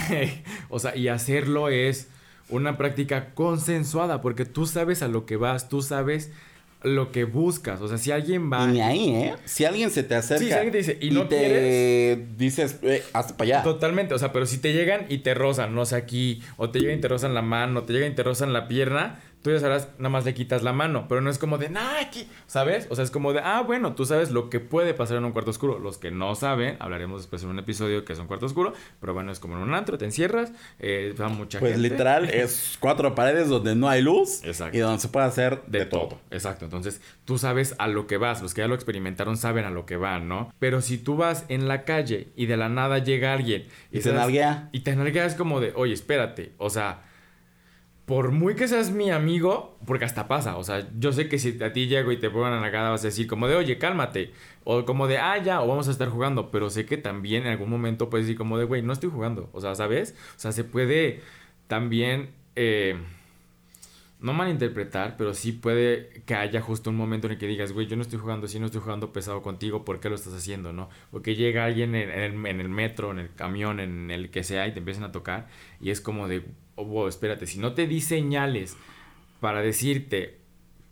[0.69, 2.09] o sea, y hacerlo es
[2.49, 6.31] una práctica consensuada, porque tú sabes a lo que vas, tú sabes
[6.83, 7.81] lo que buscas.
[7.81, 8.65] O sea, si alguien va.
[8.65, 9.35] Y ni ahí, ¿eh?
[9.45, 10.39] Si alguien se te acerca.
[10.39, 13.63] Sí, si alguien te dice, y no te dices, eh, hasta para allá.
[13.63, 14.13] Totalmente.
[14.13, 16.99] O sea, pero si te llegan y te rozan, no sé, aquí, o te llegan
[16.99, 19.89] y te rozan la mano, te llegan y te rozan la pierna, tú ya sabrás,
[19.97, 22.87] nada más le quitas la mano, pero no es como de, nada, aquí, ¿sabes?
[22.89, 25.31] O sea, es como de, ah, bueno, tú sabes lo que puede pasar en un
[25.31, 25.79] cuarto oscuro.
[25.79, 29.13] Los que no saben, hablaremos después en un episodio que es un cuarto oscuro, pero
[29.13, 31.87] bueno, es como en un antro, te encierras, eh, va mucha pues gente.
[31.87, 34.77] Pues literal, es cuatro paredes donde no hay luz Exacto.
[34.77, 36.19] y donde se puede hacer de, todo.
[36.31, 39.69] Exacto, entonces tú sabes a lo que vas, los que ya lo experimentaron saben a
[39.69, 40.53] lo que van, ¿no?
[40.59, 44.11] Pero si tú vas en la calle y de la nada llega alguien y, te
[44.11, 44.69] nalguea.
[44.71, 47.08] Y te nalguea es como de, oye, espérate, o sea
[48.09, 51.61] por muy que seas mi amigo, porque hasta pasa, o sea, yo sé que si
[51.63, 53.77] a ti llego y te pongan a la cara vas a decir como de, oye,
[53.77, 54.31] cálmate,
[54.63, 57.49] o como de, ah, ya, o vamos a estar jugando, pero sé que también en
[57.49, 60.15] algún momento puedes decir como de, güey, no estoy jugando, o sea, ¿sabes?
[60.35, 61.21] O sea, se puede
[61.67, 62.97] también, eh,
[64.19, 67.85] no malinterpretar, pero sí puede que haya justo un momento en el que digas, güey,
[67.85, 70.73] yo no estoy jugando así, no estoy jugando pesado contigo, ¿por qué lo estás haciendo,
[70.73, 70.89] no?
[71.11, 74.43] O que llega alguien en, el, en el metro, en el camión, en el que
[74.43, 75.47] sea, y te empiezan a tocar,
[75.79, 76.43] y es como de,
[76.79, 78.77] oh, espérate, si no te di señales
[79.39, 80.37] para decirte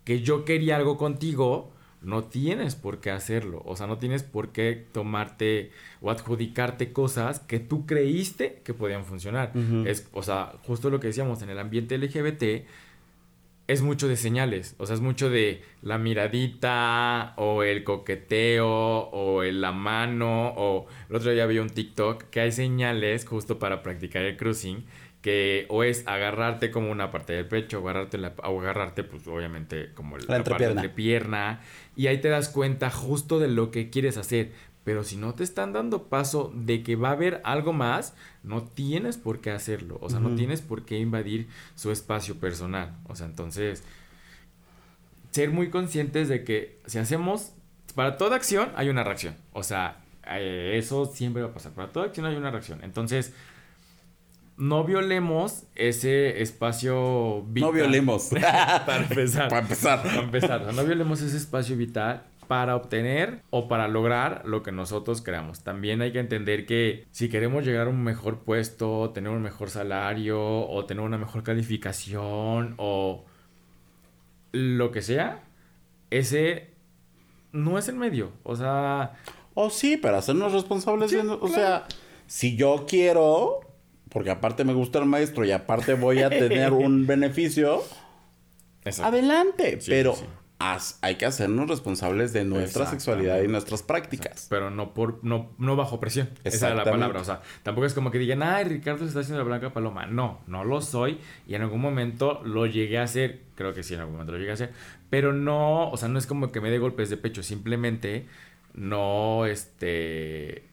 [0.04, 1.70] que yo quería algo contigo,
[2.00, 3.62] no tienes por qué hacerlo.
[3.64, 5.70] O sea, no tienes por qué tomarte
[6.00, 9.52] o adjudicarte cosas que tú creíste que podían funcionar.
[9.86, 12.66] es, o sea, justo lo que decíamos en el ambiente LGBT
[13.68, 19.42] es mucho de señales, o sea, es mucho de la miradita o el coqueteo o
[19.42, 23.82] el la mano o el otro día vi un TikTok que hay señales justo para
[23.82, 24.86] practicar el cruising
[25.28, 29.90] que o es agarrarte como una parte del pecho, agarrarte la, o agarrarte pues obviamente
[29.92, 31.60] como la, parte de pierna
[31.94, 34.52] y ahí te das cuenta justo de lo que quieres hacer,
[34.84, 38.62] pero si no te están dando paso de que va a haber algo más, no
[38.62, 43.14] tienes por qué hacerlo, o sea, no tienes por qué invadir su espacio personal, o
[43.14, 43.84] sea, entonces
[45.30, 47.52] ser muy conscientes de que si hacemos
[47.94, 51.92] para toda acción hay una reacción, o sea, eh, eso siempre va a pasar, para
[51.92, 53.34] toda acción hay una reacción, entonces
[54.58, 57.70] no violemos ese espacio vital.
[57.70, 58.30] No violemos.
[58.86, 59.48] para empezar.
[59.48, 60.02] para empezar.
[60.02, 60.74] Para empezar.
[60.74, 65.62] no violemos ese espacio vital para obtener o para lograr lo que nosotros queramos.
[65.62, 69.70] También hay que entender que si queremos llegar a un mejor puesto, tener un mejor
[69.70, 73.24] salario o tener una mejor calificación o
[74.50, 75.44] lo que sea,
[76.10, 76.70] ese
[77.52, 78.32] no es el medio.
[78.42, 79.12] O sea...
[79.54, 81.12] O sí, para hacernos responsables.
[81.14, 81.86] o sea,
[82.26, 83.67] si yo quiero
[84.10, 87.82] porque aparte me gusta el maestro y aparte voy a tener un beneficio,
[89.02, 89.78] adelante.
[89.86, 90.16] pero
[91.02, 94.46] hay que hacernos responsables de nuestra sexualidad y nuestras prácticas.
[94.50, 96.30] Pero no por no, no bajo presión.
[96.44, 97.20] Esa es la palabra.
[97.20, 100.06] O sea, tampoco es como que digan, ay, Ricardo se está haciendo la blanca paloma.
[100.06, 101.18] No, no lo soy.
[101.46, 103.42] Y en algún momento lo llegué a hacer.
[103.54, 104.72] Creo que sí, en algún momento lo llegué a hacer.
[105.10, 107.42] Pero no, o sea, no es como que me dé golpes de pecho.
[107.42, 108.26] Simplemente
[108.74, 110.67] no, este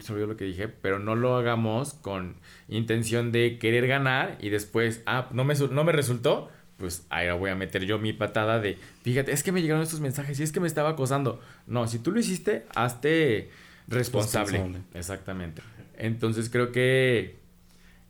[0.00, 2.36] se olvidó lo que dije, pero no lo hagamos con
[2.68, 7.50] intención de querer ganar y después, ah, no me, no me resultó, pues ahí voy
[7.50, 10.52] a meter yo mi patada de, fíjate, es que me llegaron estos mensajes y es
[10.52, 11.40] que me estaba acosando.
[11.66, 13.50] No, si tú lo hiciste, hazte
[13.88, 14.52] responsable.
[14.52, 14.84] responsable.
[14.94, 15.62] Exactamente.
[15.96, 17.36] Entonces creo que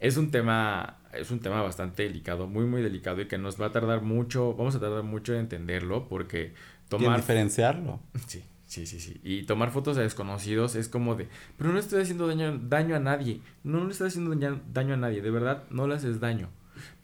[0.00, 3.66] es un tema es un tema bastante delicado, muy muy delicado y que nos va
[3.66, 6.54] a tardar mucho, vamos a tardar mucho en entenderlo porque
[6.88, 8.00] tomar diferenciarlo.
[8.26, 8.42] Sí.
[8.74, 9.20] Sí, sí, sí.
[9.22, 12.98] Y tomar fotos a desconocidos es como de, pero no estoy haciendo daño, daño a
[12.98, 13.40] nadie.
[13.62, 15.22] No, le estoy haciendo daño, a nadie.
[15.22, 16.48] De verdad, no le haces daño.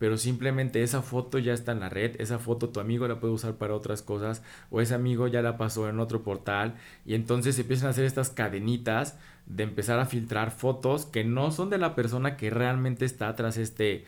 [0.01, 2.21] Pero simplemente esa foto ya está en la red.
[2.21, 4.43] Esa foto tu amigo la puede usar para otras cosas.
[4.71, 6.75] O ese amigo ya la pasó en otro portal.
[7.07, 9.17] Y entonces empiezan a hacer estas cadenitas
[9.47, 13.57] de empezar a filtrar fotos que no son de la persona que realmente está tras
[13.57, 14.07] este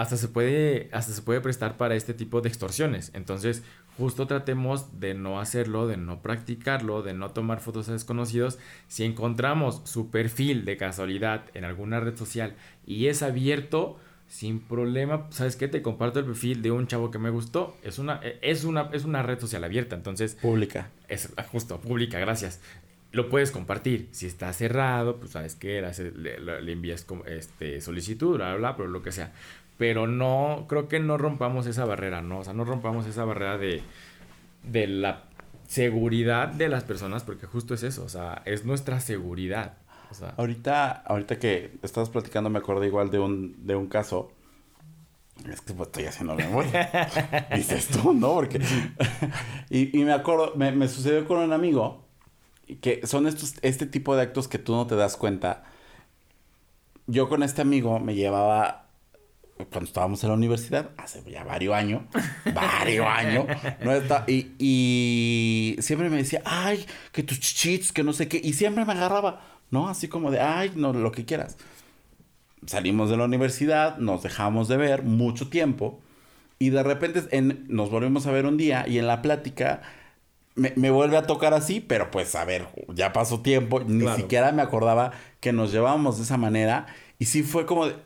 [0.00, 3.10] hasta se puede hasta se puede prestar para este tipo de extorsiones.
[3.14, 3.62] Entonces,
[4.00, 8.58] justo tratemos de no hacerlo, de no practicarlo, de no tomar fotos a desconocidos.
[8.88, 12.54] Si encontramos su perfil de casualidad en alguna red social
[12.86, 15.68] y es abierto, sin problema, ¿sabes qué?
[15.68, 17.76] Te comparto el perfil de un chavo que me gustó.
[17.82, 20.34] Es una, es una, es una red social abierta, entonces...
[20.36, 20.88] Pública.
[21.08, 22.58] Es justo, pública, gracias.
[23.12, 24.08] Lo puedes compartir.
[24.12, 25.82] Si está cerrado, pues sabes qué,
[26.16, 29.32] le, le, envías este, solicitud, bla, bla, bla, pero lo que sea
[29.80, 32.40] pero no, creo que no rompamos esa barrera, ¿no?
[32.40, 33.80] O sea, no rompamos esa barrera de,
[34.62, 35.24] de la
[35.68, 39.78] seguridad de las personas, porque justo es eso, o sea, es nuestra seguridad.
[40.10, 44.32] O sea, ahorita, ahorita que estabas platicando, me acordé igual de un, de un caso.
[45.50, 47.48] Es que pues, estoy haciendo memoria.
[47.56, 48.34] Dices tú, ¿no?
[48.34, 48.60] Porque.
[49.70, 52.04] y, y, me acuerdo, me, me, sucedió con un amigo
[52.82, 55.64] que son estos, este tipo de actos que tú no te das cuenta.
[57.06, 58.89] Yo con este amigo me llevaba
[59.66, 62.02] cuando estábamos en la universidad, hace ya varios años,
[62.54, 63.46] varios años,
[63.84, 63.92] ¿no?
[63.92, 68.52] Está, y, y, siempre me decía, ay, que tus chichits, que no sé qué, y
[68.52, 69.88] siempre me agarraba, ¿no?
[69.88, 71.56] Así como de, ay, no, lo que quieras.
[72.66, 76.00] Salimos de la universidad, nos dejamos de ver mucho tiempo,
[76.58, 79.82] y de repente en, nos volvemos a ver un día, y en la plática
[80.54, 84.52] me, me, vuelve a tocar así, pero pues a ver, ya pasó tiempo, ni siquiera
[84.52, 86.86] me acordaba que nos llevábamos de esa manera,
[87.18, 87.96] y sí fue como de,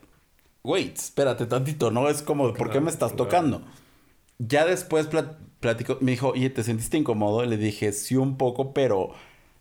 [0.64, 2.08] wait, espérate tantito, ¿no?
[2.08, 3.62] Es como, ¿por qué me estás tocando?
[4.38, 5.08] Ya después
[5.60, 7.44] platicó, me dijo, oye, ¿te sentiste incómodo?
[7.44, 9.12] Y le dije, sí, un poco, pero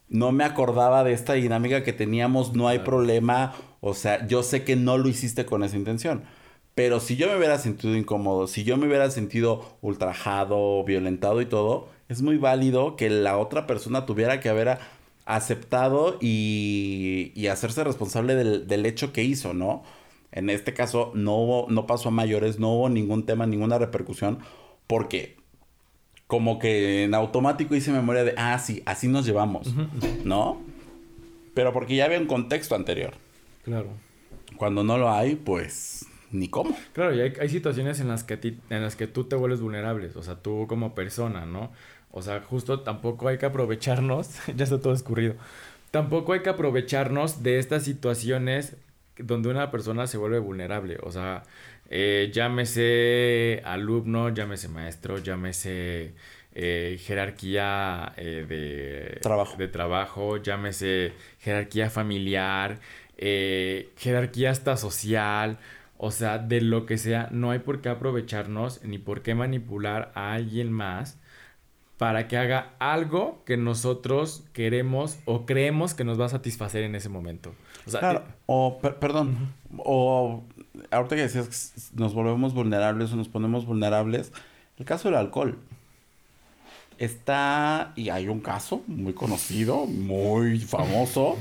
[0.09, 4.63] no me acordaba de esta dinámica que teníamos, no hay problema, o sea, yo sé
[4.63, 6.23] que no lo hiciste con esa intención.
[6.75, 11.45] Pero si yo me hubiera sentido incómodo, si yo me hubiera sentido ultrajado, violentado y
[11.45, 14.79] todo, es muy válido que la otra persona tuviera que haber
[15.25, 19.83] aceptado y, y hacerse responsable del, del, hecho que hizo, ¿no?
[20.33, 24.39] En este caso no, hubo, no pasó a mayores, no hubo ningún tema, ninguna repercusión,
[24.87, 25.37] porque
[26.25, 29.71] como que en automático hice memoria de, ah, sí, así nos llevamos,
[30.25, 30.59] ¿no?
[31.53, 33.13] Pero porque ya había un contexto anterior.
[33.63, 33.89] Claro.
[34.57, 36.75] Cuando no lo hay, pues ni cómo.
[36.93, 39.61] Claro, y hay, hay situaciones en las, que ti, en las que tú te vuelves
[39.61, 41.71] vulnerable, o sea, tú como persona, ¿no?
[42.09, 45.35] O sea, justo tampoco hay que aprovecharnos, ya está todo escurrido,
[45.91, 48.75] tampoco hay que aprovecharnos de estas situaciones
[49.17, 51.43] donde una persona se vuelve vulnerable, o sea,
[51.89, 56.13] eh, llámese alumno, llámese maestro, llámese
[56.53, 59.57] eh, jerarquía eh, de, trabajo.
[59.57, 62.79] de trabajo, llámese jerarquía familiar,
[63.17, 65.59] jerarquía hasta social,
[65.97, 70.11] o sea, de lo que sea, no hay por qué aprovecharnos ni por qué manipular
[70.15, 71.19] a alguien más
[72.03, 76.95] para que haga algo que nosotros queremos o creemos que nos va a satisfacer en
[76.95, 77.53] ese momento.
[77.87, 79.81] O sea, claro, eh, o, per perdón, uh -huh.
[79.85, 80.43] o
[80.91, 84.33] ahorita que decías que nos volvemos vulnerables o nos ponemos vulnerables,
[84.79, 85.57] el caso del alcohol.
[86.97, 91.37] Está, y hay un caso muy conocido, muy famoso,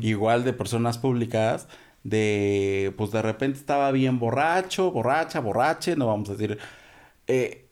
[0.00, 1.66] igual de personas públicas,
[2.04, 6.56] de, pues de repente estaba bien borracho, borracha, borrache, no vamos a decir,
[7.26, 7.63] eh,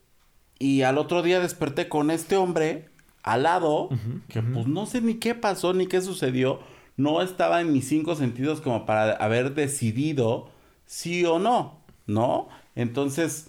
[0.63, 2.89] y al otro día desperté con este hombre
[3.25, 4.53] al lado, uh -huh, que uh -huh.
[4.55, 6.61] pues no sé ni qué pasó ni qué sucedió,
[6.97, 10.51] no estaba en mis cinco sentidos como para haber decidido
[10.87, 12.49] sí o no, ¿no?
[12.77, 13.49] Entonces,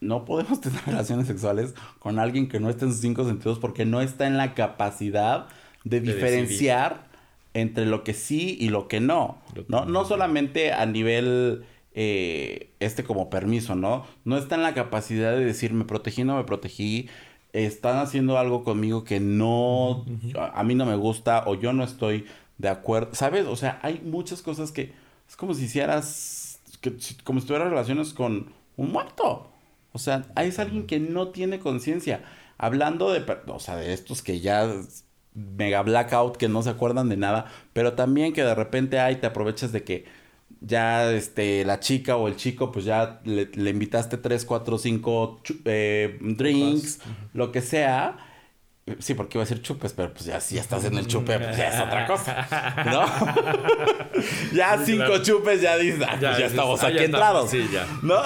[0.00, 3.84] no podemos tener relaciones sexuales con alguien que no esté en sus cinco sentidos porque
[3.84, 5.46] no está en la capacidad
[5.84, 7.08] de, de diferenciar decidir.
[7.54, 9.38] entre lo que sí y lo que no.
[9.68, 11.64] No, no solamente a nivel
[12.00, 14.06] eh, este como permiso, ¿no?
[14.24, 17.08] No está en la capacidad de decir me protegí, no me protegí.
[17.52, 20.38] Están haciendo algo conmigo que no, uh -huh.
[20.38, 22.24] a, a mí no me gusta o yo no estoy
[22.58, 23.14] de acuerdo.
[23.14, 23.46] ¿Sabes?
[23.46, 24.92] O sea, hay muchas cosas que
[25.28, 29.50] es como si hicieras, que, como si tuvieras relaciones con un muerto.
[29.92, 32.22] O sea, es alguien que no tiene conciencia.
[32.58, 34.70] Hablando de, o sea, de estos que ya
[35.34, 39.26] mega blackout, que no se acuerdan de nada, pero también que de repente hay, te
[39.26, 40.04] aprovechas de que
[40.60, 45.42] ya este, la chica o el chico, pues ya le, le invitaste 3, 4, 5
[45.64, 47.00] eh, drinks,
[47.32, 48.24] lo que sea.
[49.00, 51.38] Sí, porque iba a decir chupes, pero pues ya si ya estás en el chupe,
[51.38, 52.46] pues ya es otra cosa,
[52.86, 53.04] ¿no?
[54.56, 55.22] ya cinco claro.
[55.22, 57.50] chupes ya dices, ah, ya, pues ya estamos ah, aquí ya entrados.
[57.50, 57.86] Sí, ya.
[58.02, 58.16] ¿No?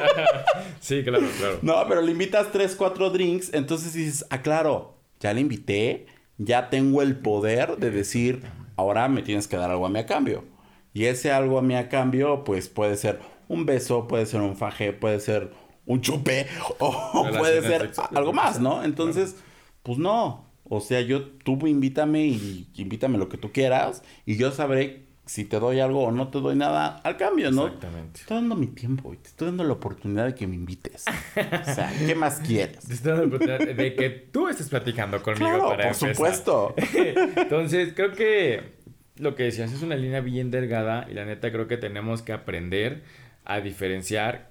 [0.80, 1.58] sí, claro, claro.
[1.60, 6.06] No, pero le invitas tres, cuatro drinks, entonces dices, ah, claro, ya le invité,
[6.38, 8.42] ya tengo el poder de decir,
[8.76, 10.44] ahora me tienes que dar algo a mí a cambio.
[10.92, 14.56] Y ese algo a mí a cambio, pues puede ser un beso, puede ser un
[14.56, 15.52] faje, puede ser
[15.86, 16.46] un chupe,
[16.78, 18.84] o puede ser algo más, ¿no?
[18.84, 19.36] Entonces,
[19.82, 20.50] pues no.
[20.64, 25.44] O sea, yo, tú invítame y invítame lo que tú quieras y yo sabré si
[25.44, 27.66] te doy algo o no te doy nada al cambio, ¿no?
[27.66, 28.12] Exactamente.
[28.12, 31.04] Te estoy dando mi tiempo y te estoy dando la oportunidad de que me invites.
[31.06, 32.86] o sea, ¿qué más quieres?
[32.86, 36.14] Te estoy dando la oportunidad de que tú estés platicando conmigo claro, para por empezar.
[36.14, 36.74] supuesto.
[37.36, 38.81] Entonces, creo que
[39.16, 42.32] lo que decías es una línea bien delgada y la neta creo que tenemos que
[42.32, 43.02] aprender
[43.44, 44.50] a diferenciar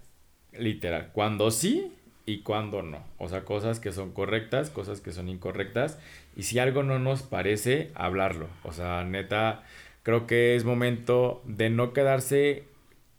[0.53, 1.93] literal cuando sí
[2.25, 3.03] y cuando no.
[3.17, 5.99] O sea, cosas que son correctas, cosas que son incorrectas.
[6.35, 8.47] Y si algo no nos parece, hablarlo.
[8.63, 9.63] O sea, neta,
[10.03, 12.65] creo que es momento de no quedarse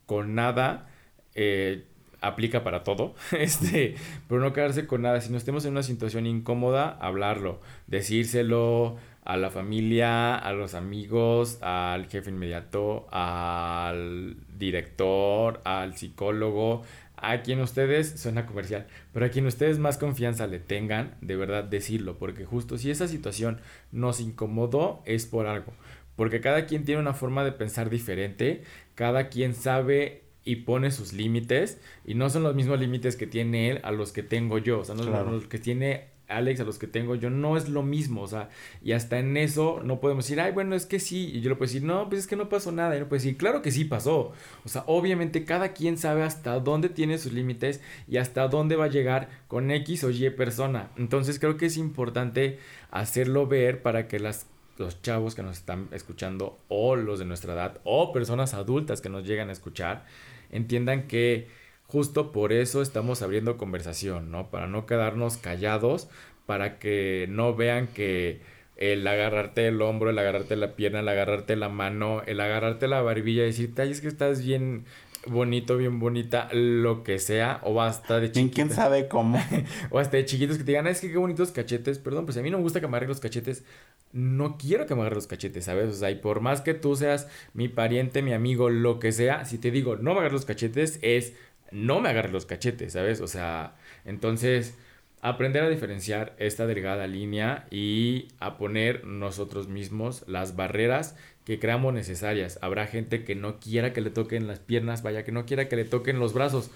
[0.06, 0.88] con nada.
[1.34, 1.84] Eh,
[2.20, 3.96] aplica para todo, este,
[4.28, 5.20] pero no quedarse con nada.
[5.20, 11.58] Si no estemos en una situación incómoda, hablarlo, decírselo a la familia, a los amigos,
[11.62, 16.82] al jefe inmediato, al director, al psicólogo,
[17.16, 21.62] a quien ustedes, suena comercial, pero a quien ustedes más confianza le tengan, de verdad
[21.62, 23.60] decirlo, porque justo si esa situación
[23.92, 25.72] nos incomodó es por algo,
[26.16, 28.64] porque cada quien tiene una forma de pensar diferente,
[28.96, 33.70] cada quien sabe y pone sus límites y no son los mismos límites que tiene
[33.70, 35.30] él a los que tengo yo, o sea, no claro.
[35.30, 38.48] los que tiene Alex, a los que tengo yo, no es lo mismo, o sea,
[38.82, 41.56] y hasta en eso no podemos decir, ay, bueno, es que sí, y yo le
[41.56, 43.70] puedo decir, no, pues es que no pasó nada, y no puedo decir, claro que
[43.70, 44.32] sí pasó,
[44.64, 48.86] o sea, obviamente cada quien sabe hasta dónde tiene sus límites y hasta dónde va
[48.86, 52.58] a llegar con X o Y persona, entonces creo que es importante
[52.90, 54.46] hacerlo ver para que las
[54.78, 59.10] los chavos que nos están escuchando o los de nuestra edad o personas adultas que
[59.10, 60.06] nos llegan a escuchar
[60.50, 61.48] entiendan que
[61.92, 64.50] justo por eso estamos abriendo conversación, ¿no?
[64.50, 66.08] Para no quedarnos callados,
[66.46, 68.40] para que no vean que
[68.78, 73.02] el agarrarte el hombro, el agarrarte la pierna, el agarrarte la mano, el agarrarte la
[73.02, 74.86] barbilla y decirte, ay, es que estás bien
[75.26, 78.54] bonito, bien bonita, lo que sea, o hasta de ¿Quién, chiquitos.
[78.54, 79.38] quién sabe cómo?
[79.90, 81.98] O hasta de chiquitos que te digan, es que qué bonitos cachetes.
[81.98, 83.64] Perdón, pues a mí no me gusta que me los cachetes.
[84.12, 85.90] No quiero que me los cachetes, ¿sabes?
[85.90, 89.44] O sea, y por más que tú seas mi pariente, mi amigo, lo que sea,
[89.44, 91.34] si te digo no me agarres los cachetes, es
[91.72, 93.20] no me agarres los cachetes, ¿sabes?
[93.20, 94.76] O sea, entonces
[95.22, 101.94] aprender a diferenciar esta delgada línea y a poner nosotros mismos las barreras que creamos
[101.94, 102.58] necesarias.
[102.60, 105.76] Habrá gente que no quiera que le toquen las piernas, vaya, que no quiera que
[105.76, 106.70] le toquen los brazos.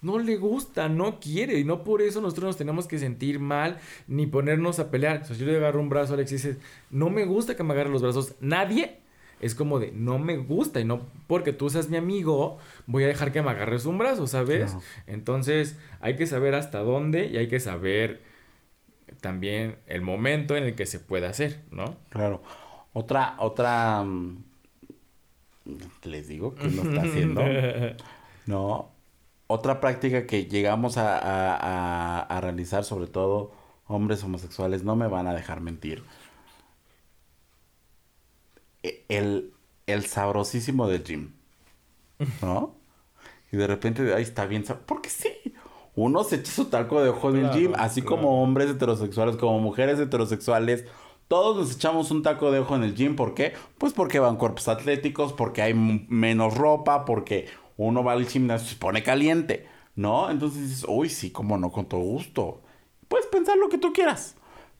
[0.00, 3.78] No le gusta, no quiere, y no por eso nosotros nos tenemos que sentir mal
[4.08, 5.22] ni ponernos a pelear.
[5.30, 6.56] O yo le agarro un brazo a Alex y dice,
[6.90, 9.01] no me gusta que me agarre los brazos, nadie
[9.42, 13.08] es como de, no me gusta, y no porque tú seas mi amigo, voy a
[13.08, 14.74] dejar que me agarres un brazo, ¿sabes?
[15.06, 18.22] Entonces, hay que saber hasta dónde y hay que saber
[19.20, 21.96] también el momento en el que se puede hacer, ¿no?
[22.08, 22.42] Claro.
[22.94, 24.02] Otra, otra.
[24.04, 24.42] mm,
[26.04, 27.42] Les digo que uno está haciendo.
[28.46, 28.90] No.
[29.46, 33.52] Otra práctica que llegamos a, a- a- a realizar, sobre todo
[33.86, 36.02] hombres homosexuales, no me van a dejar mentir.
[38.82, 39.52] El,
[39.86, 41.32] el sabrosísimo del gym.
[42.40, 42.74] ¿No?
[43.50, 44.64] Y de repente, ahí está bien.
[44.86, 45.30] Porque sí.
[45.94, 48.16] Uno se echa su talco de ojo en el gym, así claro.
[48.16, 50.86] como hombres heterosexuales, como mujeres heterosexuales.
[51.28, 53.14] Todos nos echamos un taco de ojo en el gym.
[53.14, 53.52] ¿Por qué?
[53.76, 58.70] Pues porque van cuerpos atléticos, porque hay menos ropa, porque uno va al gimnasio y
[58.70, 60.30] se pone caliente, ¿no?
[60.30, 62.62] Entonces dices, uy, sí, cómo no, con todo gusto.
[63.08, 64.36] Puedes pensar lo que tú quieras.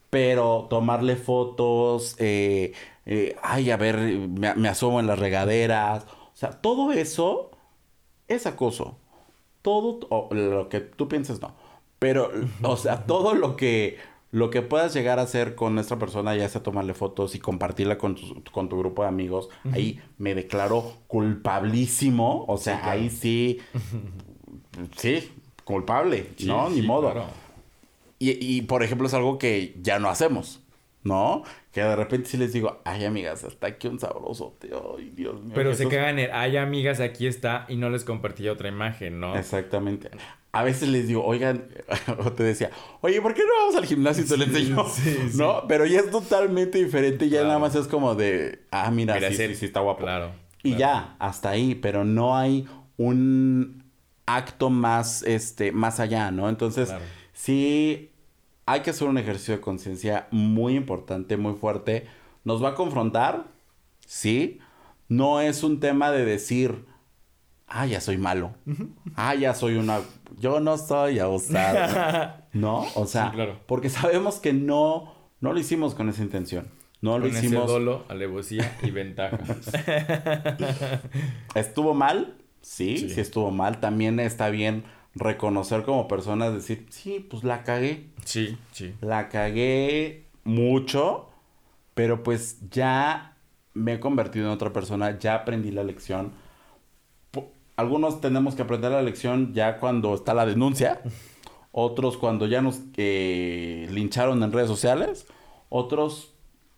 [0.09, 2.73] Pero tomarle fotos, eh,
[3.07, 6.05] eh, ay, a ver, me, me asomo en las regaderas.
[6.33, 7.51] O sea, todo eso
[8.29, 8.97] es acoso.
[9.63, 11.55] Todo o lo que tú pienses, no.
[11.99, 12.31] Pero,
[12.63, 13.99] o sea, todo lo que,
[14.33, 17.97] lo que puedas llegar a hacer con nuestra persona, ya sea tomarle fotos y compartirla
[17.99, 22.45] con tu, con tu grupo de amigos, ahí me declaro culpabilísimo.
[22.49, 23.01] O sea, Sí, claro.
[23.01, 23.59] ahí sí,
[24.97, 25.31] sí,
[25.65, 26.69] culpable, Sí, ¿no?
[26.71, 27.13] Ni modo.
[27.13, 27.27] claro.
[28.19, 30.61] Y, y, por ejemplo, es algo que ya no hacemos,
[31.03, 31.43] ¿no?
[31.73, 34.97] Que de repente sí les digo, ay, amigas, hasta aquí un sabroso, tío.
[34.99, 35.53] Ay, Dios mío.
[35.55, 35.93] Pero se Jesús".
[35.95, 39.35] cagan en, hay amigas, aquí está, y no les compartí otra imagen, ¿no?
[39.37, 40.11] Exactamente.
[40.53, 41.69] A veces les digo, oigan,
[42.27, 42.71] o te decía,
[43.01, 44.85] oye, ¿por qué no vamos al gimnasio y te lo enseño?
[44.87, 45.39] sí, sí.
[45.39, 45.67] ¿No?
[45.67, 47.27] Pero ya es totalmente diferente.
[47.31, 47.47] Ya Claro.
[47.49, 50.03] nada más es como de, ah, mira, Mira, sí, ese- sí, sí, está guapo.
[50.03, 50.31] Claro.
[50.63, 50.79] Y claro.
[50.79, 52.69] ya, hasta ahí, pero no hay
[52.99, 53.83] un
[54.27, 56.51] acto más, este, más allá, ¿no?
[56.51, 57.05] Entonces, Claro.
[57.33, 58.12] sí,
[58.67, 62.07] hay que hacer un ejercicio de conciencia muy importante, muy fuerte.
[62.45, 63.47] Nos va a confrontar,
[64.07, 64.59] sí.
[65.09, 66.87] No es un tema de decir,
[67.67, 68.55] ah, ya soy malo.
[69.17, 70.01] Ah, ya soy una...
[70.39, 72.35] Yo no soy abusado.
[72.53, 72.87] ¿No?
[72.95, 73.61] O sea, Sí, claro.
[73.67, 76.69] porque sabemos que no, no lo hicimos con esa intención.
[77.03, 77.67] No lo Con ese hicimos...
[77.67, 79.39] dolo, alevosía y ventaja.
[81.55, 82.37] ¿Estuvo mal?
[82.61, 83.09] Sí, Sí.
[83.11, 83.81] sí, estuvo mal.
[83.81, 84.85] También está bien
[85.15, 88.09] reconocer como personas, decir, sí, pues la cagué.
[88.25, 88.95] sí, sí.
[89.01, 91.29] La cagué mucho,
[91.95, 93.37] pero pues ya
[93.75, 96.33] me he convertido en otra persona, ya aprendí la lección.
[97.77, 101.01] Algunos tenemos que aprender la lección ya cuando está la denuncia,
[101.73, 105.27] otros cuando ya nos eh, lincharon en redes sociales,
[105.69, 106.35] otros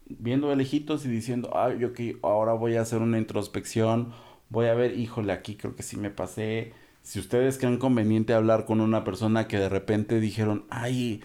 [0.07, 4.13] viendo de lejitos y diciendo, ay, ok, ahora voy a hacer una introspección,
[4.51, 6.73] voy a ver, híjole, aquí creo que sí me pasé.
[7.05, 11.23] Si ustedes creen conveniente hablar con una persona que de repente dijeron, ay,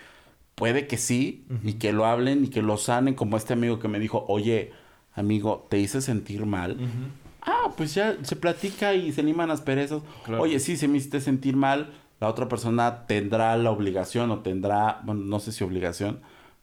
[0.55, 3.87] puede que sí, y que lo hablen y que lo sanen, como este amigo que
[3.87, 4.73] me dijo, oye,
[5.13, 6.77] amigo, te hice sentir mal.
[7.41, 10.01] Ah, pues ya se platica y se liman las perezas.
[10.25, 10.43] Claro.
[10.43, 11.93] Oye, sí, se me hiciste sentir mal.
[12.19, 16.19] La otra persona tendrá la obligación o tendrá, bueno, no sé si obligación,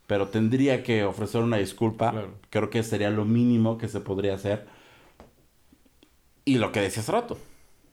[0.06, 2.10] pero tendría que ofrecer una disculpa.
[2.10, 2.34] Claro.
[2.50, 4.66] Creo que sería lo mínimo que se podría hacer.
[6.44, 7.38] Y lo que decía hace rato,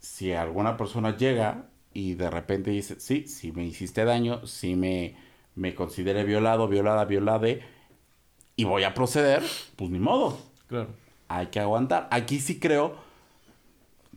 [0.04, 5.16] si alguna persona llega y de repente dice, sí, si me hiciste daño, si me,
[5.56, 7.64] me consideré violado, violada, violade,
[8.58, 9.44] y voy a proceder,
[9.78, 10.38] pues ni modo
[10.68, 10.90] Claro.
[11.30, 12.08] hay que aguantar.
[12.12, 12.98] Aquí sí creo,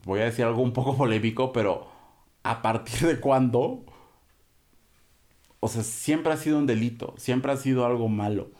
[0.04, 1.88] voy a decir algo un poco polémico, pero
[2.42, 3.84] a partir de cuándo,
[5.60, 8.50] o sea, siempre ha sido un delito, siempre ha sido algo malo.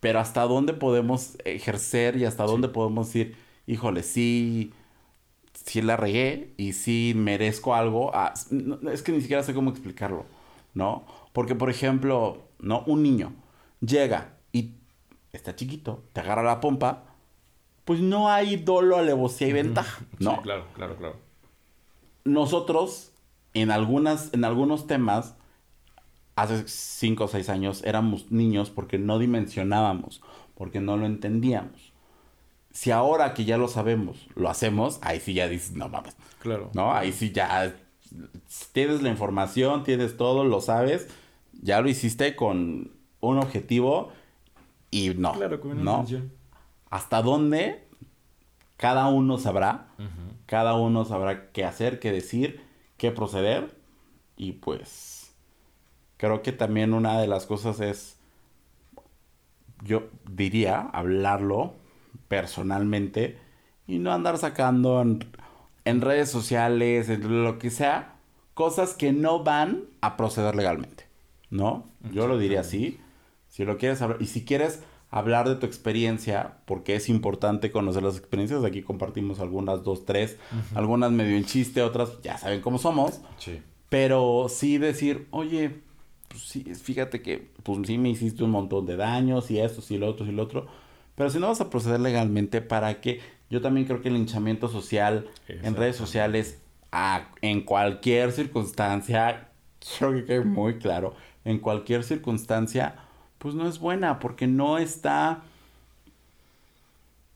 [0.00, 3.36] Pero hasta dónde podemos ejercer y hasta dónde podemos decir,
[3.66, 4.72] híjole, sí,
[5.54, 8.12] sí la regué y sí merezco algo.
[8.50, 10.26] No, es que ni siquiera sé cómo explicarlo,
[10.74, 11.04] ¿no?
[11.32, 12.82] Porque, por ejemplo, ¿no?
[12.86, 13.32] Un niño
[13.80, 14.72] llega y
[15.32, 17.04] está chiquito, te agarra la pompa,
[17.84, 20.36] pues no hay dolo, alevosía y ventaja, ¿no?
[20.36, 21.16] Sí, claro, claro, claro.
[22.24, 23.12] Nosotros,
[23.52, 25.36] en, algunas, en algunos temas,
[26.36, 30.22] hace 5 o 6 años éramos niños porque no dimensionábamos,
[30.54, 31.93] porque no lo entendíamos.
[32.74, 36.16] Si ahora que ya lo sabemos, lo hacemos, ahí sí ya dices, no mames.
[36.40, 36.70] Claro.
[36.74, 36.92] ¿No?
[36.92, 37.72] Ahí sí ya
[38.72, 41.06] tienes la información, tienes todo, lo sabes,
[41.52, 44.10] ya lo hiciste con un objetivo
[44.90, 45.34] y no.
[45.34, 45.92] Claro, con una ¿no?
[46.00, 46.32] intención.
[46.90, 47.86] ¿Hasta dónde?
[48.76, 49.86] Cada uno sabrá.
[50.46, 52.60] Cada uno sabrá qué hacer, qué decir,
[52.96, 53.78] qué proceder.
[54.36, 55.32] Y pues
[56.16, 58.18] creo que también una de las cosas es,
[59.84, 61.83] yo diría, hablarlo
[62.40, 63.38] personalmente
[63.86, 65.24] y no andar sacando en,
[65.84, 68.16] en redes sociales, en lo que sea,
[68.54, 71.04] cosas que no van a proceder legalmente.
[71.50, 71.86] ¿No?
[72.12, 72.98] Yo lo diría así.
[73.48, 78.02] Si lo quieres hablar, y si quieres hablar de tu experiencia, porque es importante conocer
[78.02, 80.36] las experiencias, aquí compartimos algunas, dos, tres,
[80.74, 83.62] algunas medio en chiste, otras ya saben cómo somos, Sí.
[83.88, 85.76] pero sí decir, oye,
[86.26, 89.98] pues sí, fíjate que pues sí me hiciste un montón de daños y esto, y
[89.98, 90.66] lo otro, y lo otro,
[91.16, 93.20] pero si no vas a proceder legalmente, ¿para qué?
[93.50, 95.28] Yo también creo que el linchamiento social
[95.62, 96.60] en redes sociales,
[96.92, 99.48] a- en cualquier circunstancia,
[99.98, 102.96] creo que quede muy claro, en cualquier circunstancia,
[103.38, 105.42] pues no es buena, porque no está...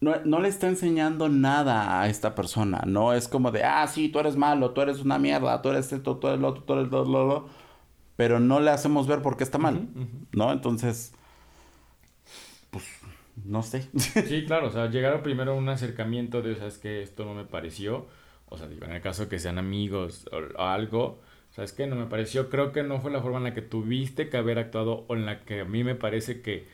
[0.01, 4.09] No, no le está enseñando nada a esta persona, no es como de, ah, sí,
[4.09, 6.75] tú eres malo, tú eres una mierda, tú eres esto, tú eres lo otro, tú
[6.75, 7.49] eres lo, lo, lo",
[8.17, 9.89] pero no le hacemos ver por qué está mal,
[10.33, 10.53] ¿no?
[10.53, 11.15] Entonces,
[12.71, 12.85] pues,
[13.45, 13.89] no sé.
[14.23, 17.45] Sí, claro, o sea, llegaron primero a un acercamiento de, sabes que esto no me
[17.45, 18.07] pareció,
[18.47, 21.21] o sea, digo, en el caso que sean amigos o, o algo,
[21.51, 24.29] sabes que no me pareció, creo que no fue la forma en la que tuviste
[24.29, 26.67] que haber actuado o en la que a mí me parece que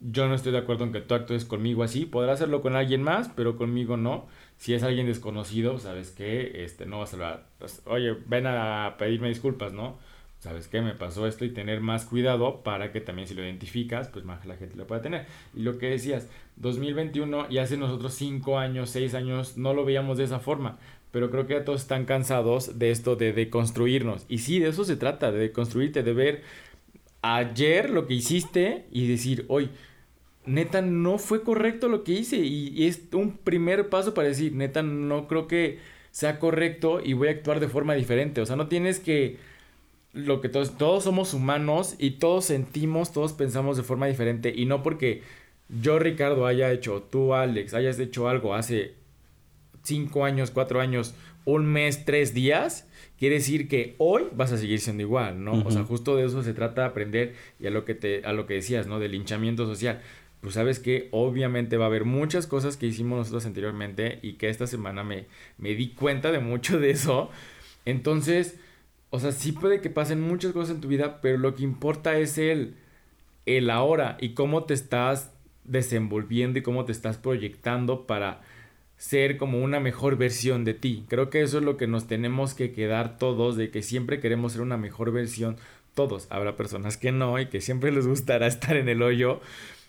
[0.00, 3.02] yo no estoy de acuerdo en que tú actúes conmigo así, podrás hacerlo con alguien
[3.02, 4.26] más, pero conmigo no.
[4.58, 7.46] Si es alguien desconocido, sabes que este no vas a hablar,
[7.86, 9.98] oye, ven a pedirme disculpas, ¿no?
[10.44, 10.82] ¿Sabes qué?
[10.82, 14.44] Me pasó esto y tener más cuidado para que también si lo identificas, pues más
[14.44, 15.24] la gente lo pueda tener.
[15.56, 20.18] Y lo que decías, 2021 y hace nosotros 5 años, 6 años, no lo veíamos
[20.18, 20.78] de esa forma.
[21.12, 24.26] Pero creo que ya todos están cansados de esto de deconstruirnos.
[24.28, 26.42] Y sí, de eso se trata, de deconstruirte, de ver
[27.22, 29.70] ayer lo que hiciste y decir, hoy,
[30.44, 32.36] neta, no fue correcto lo que hice.
[32.36, 35.78] Y, y es un primer paso para decir, neta, no creo que
[36.10, 38.42] sea correcto y voy a actuar de forma diferente.
[38.42, 39.38] O sea, no tienes que
[40.14, 44.64] lo que todos, todos somos humanos y todos sentimos, todos pensamos de forma diferente y
[44.64, 45.22] no porque
[45.68, 48.94] yo Ricardo haya hecho, tú Alex hayas hecho algo hace
[49.82, 52.88] cinco años, cuatro años, un mes, tres días,
[53.18, 55.62] quiere decir que hoy vas a seguir siendo igual, ¿no?
[55.64, 58.32] O sea, justo de eso se trata de aprender y a lo que te, a
[58.32, 58.98] lo que decías, ¿no?
[58.98, 60.00] Del linchamiento social.
[60.40, 64.48] Pues sabes que obviamente va a haber muchas cosas que hicimos nosotros anteriormente y que
[64.48, 65.26] esta semana me,
[65.58, 67.30] me di cuenta de mucho de eso.
[67.84, 68.58] Entonces,
[69.14, 72.18] o sea, sí puede que pasen muchas cosas en tu vida, pero lo que importa
[72.18, 72.74] es el,
[73.46, 78.40] el ahora y cómo te estás desenvolviendo y cómo te estás proyectando para
[78.96, 81.04] ser como una mejor versión de ti.
[81.08, 84.50] Creo que eso es lo que nos tenemos que quedar todos, de que siempre queremos
[84.50, 85.58] ser una mejor versión.
[85.94, 89.40] Todos, habrá personas que no y que siempre les gustará estar en el hoyo,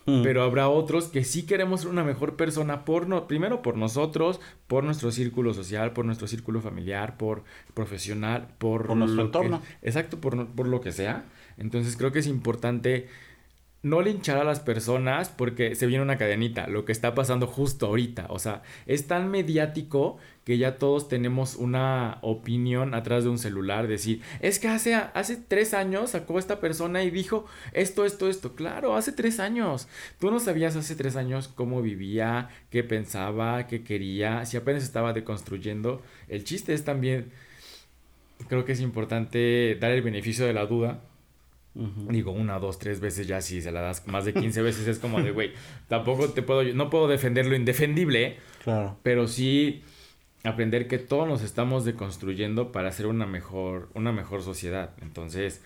[0.06, 0.22] Mm.
[0.22, 4.40] pero habrá otros que sí queremos ser una mejor persona por no, primero por nosotros,
[4.68, 7.42] por nuestro círculo social, por nuestro círculo familiar, por
[7.74, 9.62] profesional, por, Por nuestro que- entorno.
[9.82, 11.24] exacto, por, no- por lo que sea.
[11.58, 13.08] Entonces creo que es importante
[13.86, 17.86] no linchar a las personas porque se viene una cadenita, lo que está pasando justo
[17.86, 18.26] ahorita.
[18.30, 23.86] O sea, es tan mediático que ya todos tenemos una opinión atrás de un celular.
[23.86, 28.56] Decir, es que hace, hace tres años sacó esta persona y dijo esto, esto, esto.
[28.56, 29.86] Claro, hace tres años.
[30.18, 35.12] Tú no sabías hace tres años cómo vivía, qué pensaba, qué quería, si apenas estaba
[35.12, 36.02] deconstruyendo.
[36.26, 37.30] El chiste es también,
[38.48, 41.02] creo que es importante dar el beneficio de la duda
[42.08, 44.98] Digo, una, dos, tres veces ya si se la das más de 15 veces es
[44.98, 45.52] como de, güey,
[45.88, 48.96] tampoco te puedo, no puedo defender lo indefendible, Claro.
[49.02, 49.82] pero sí
[50.42, 54.94] aprender que todos nos estamos deconstruyendo para hacer una mejor, una mejor sociedad.
[55.02, 55.62] Entonces,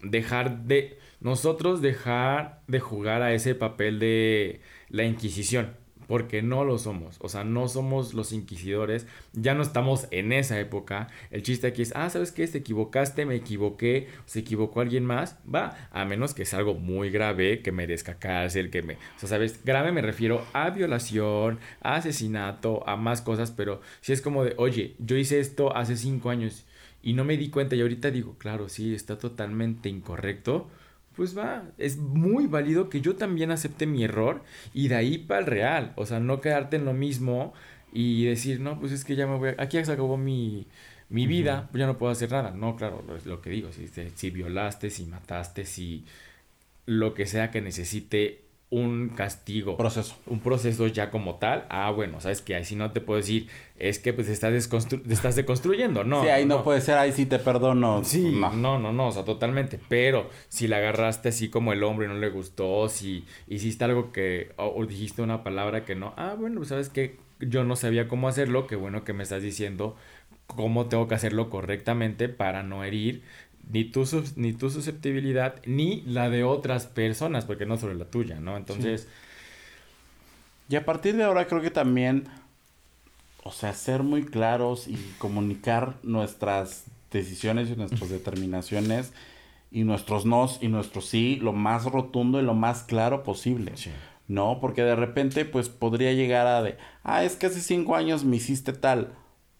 [0.00, 5.74] dejar de, nosotros dejar de jugar a ese papel de la Inquisición.
[6.06, 10.58] Porque no lo somos, o sea, no somos los inquisidores, ya no estamos en esa
[10.58, 11.08] época.
[11.30, 12.46] El chiste aquí es, ah, ¿sabes qué?
[12.46, 17.10] Te equivocaste, me equivoqué, se equivocó alguien más, va, a menos que sea algo muy
[17.10, 18.94] grave, que merezca cárcel, que me...
[18.94, 19.60] O sea, ¿sabes?
[19.64, 24.54] Grave me refiero a violación, a asesinato, a más cosas, pero si es como de,
[24.58, 26.66] oye, yo hice esto hace cinco años
[27.02, 30.70] y no me di cuenta y ahorita digo, claro, sí, está totalmente incorrecto,
[31.16, 34.42] pues va, es muy válido que yo también acepte mi error
[34.74, 37.52] y de ahí para el real, o sea, no quedarte en lo mismo
[37.92, 39.54] y decir, no, pues es que ya me voy, a...
[39.58, 40.66] aquí ya se acabó mi,
[41.08, 42.52] mi vida, pues ya no puedo hacer nada.
[42.52, 46.04] No, claro, es lo que digo, si, si violaste, si mataste, si
[46.86, 48.41] lo que sea que necesite
[48.72, 49.76] un castigo.
[49.76, 50.16] Proceso.
[50.26, 51.66] Un proceso ya como tal.
[51.68, 53.48] Ah, bueno, sabes que ahí sí no te puedo decir,
[53.78, 56.22] es que pues estás, desconstru- estás deconstruyendo, no.
[56.22, 58.02] sí, ahí no, puede ser, ahí sí te perdono.
[58.02, 58.50] Sí, no.
[58.54, 58.78] no.
[58.78, 59.78] no, no, o sea, totalmente.
[59.90, 64.10] Pero si la agarraste así como el hombre y no le gustó, si hiciste algo
[64.10, 67.76] que, o, o dijiste una palabra que no, ah, bueno, pues sabes que yo no
[67.76, 69.96] sabía cómo hacerlo, qué bueno que me estás diciendo
[70.46, 73.22] cómo tengo que hacerlo correctamente para no herir
[73.72, 74.04] ni tu,
[74.36, 78.56] ni tu susceptibilidad ni la de otras personas, porque no solo la tuya, ¿no?
[78.56, 79.08] Entonces,
[80.68, 82.24] Y a partir de ahora creo que también,
[83.42, 89.12] o sea, ser muy claros y comunicar nuestras decisiones y nuestras determinaciones
[89.70, 93.72] y nuestros nos y nuestros sí lo más rotundo y lo más claro posible.
[93.76, 93.90] Sí.
[94.28, 98.24] No, porque de repente pues podría llegar a de, ah, es que hace cinco años
[98.24, 99.12] me hiciste tal.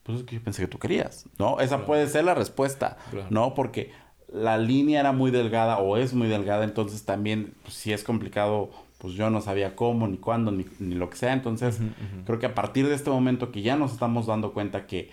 [0.05, 1.61] Pues es que yo pensé que tú querías, ¿no?
[1.61, 1.87] Esa Claro.
[1.87, 3.27] puede ser la respuesta, Claro.
[3.31, 3.55] ¿no?
[3.55, 3.91] Porque
[4.33, 8.71] la línea era muy delgada o es muy delgada, entonces también, pues, si es complicado,
[8.99, 11.33] pues yo no sabía cómo, ni cuándo, ni, ni lo que sea.
[11.33, 11.79] Entonces,
[12.25, 15.11] creo que a partir de este momento que ya nos estamos dando cuenta que,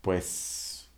[0.00, 0.90] pues,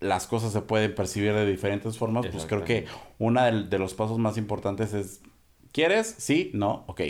[0.00, 2.86] las cosas se pueden percibir de diferentes formas, pues creo que
[3.18, 5.22] uno de, de los pasos más importantes es,
[5.72, 6.14] ¿quieres?
[6.18, 7.02] Sí, no, ok.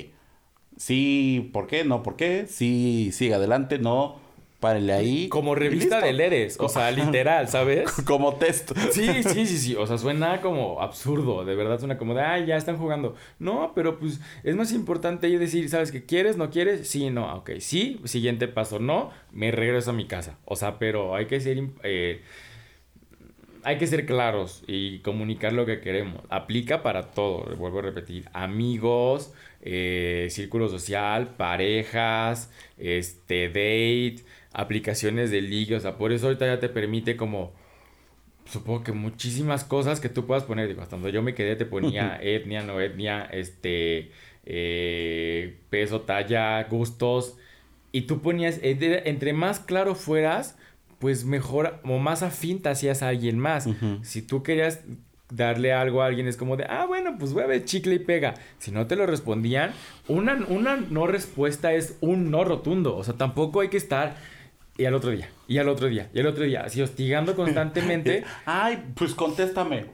[0.76, 1.84] Sí, ¿por qué?
[1.84, 2.46] No, ¿por qué?
[2.46, 4.16] Sí, sigue adelante, no,
[4.60, 5.28] párele ahí.
[5.28, 7.90] como revista de Leres, o sea, literal, ¿sabes?
[8.06, 8.72] Como test.
[8.90, 9.74] Sí, sí, sí, sí.
[9.76, 11.44] O sea, suena como absurdo.
[11.44, 13.14] De verdad suena como de, ay, ya están jugando.
[13.38, 16.36] No, pero pues es más importante ahí decir, ¿sabes qué quieres?
[16.36, 16.88] ¿No quieres?
[16.88, 17.34] Sí, no.
[17.36, 18.00] Ok, sí.
[18.04, 19.10] Siguiente paso, no.
[19.32, 20.38] Me regreso a mi casa.
[20.44, 21.58] O sea, pero hay que ser.
[21.82, 22.22] eh,
[23.62, 26.22] hay que ser claros y comunicar lo que queremos.
[26.28, 28.28] Aplica para todo, vuelvo a repetir.
[28.32, 34.24] Amigos, eh, círculo social, parejas, este, date,
[34.56, 35.76] aplicaciones de ligue.
[35.76, 37.52] O sea, por eso ahorita ya te permite como
[38.46, 40.66] supongo que muchísimas cosas que tú puedas poner.
[40.66, 44.10] Digo, hasta donde yo me quedé te ponía etnia, no etnia, este,
[44.44, 47.36] eh, peso, talla, gustos.
[47.92, 50.56] Y tú ponías, entre entre más claro fueras,
[50.98, 53.68] pues mejor o más afín te hacías a alguien más.
[54.02, 54.80] Si tú querías
[55.30, 57.98] darle algo a alguien, es como de, ah, bueno, pues voy a ver chicle y
[57.98, 58.34] pega.
[58.58, 59.72] Si no te lo respondían,
[60.08, 62.96] una, una no respuesta es un no rotundo.
[62.96, 64.16] O sea, tampoco hay que estar
[64.78, 68.24] y al otro día, y al otro día, y al otro día, así hostigando constantemente.
[68.46, 69.86] Ay, pues contéstame.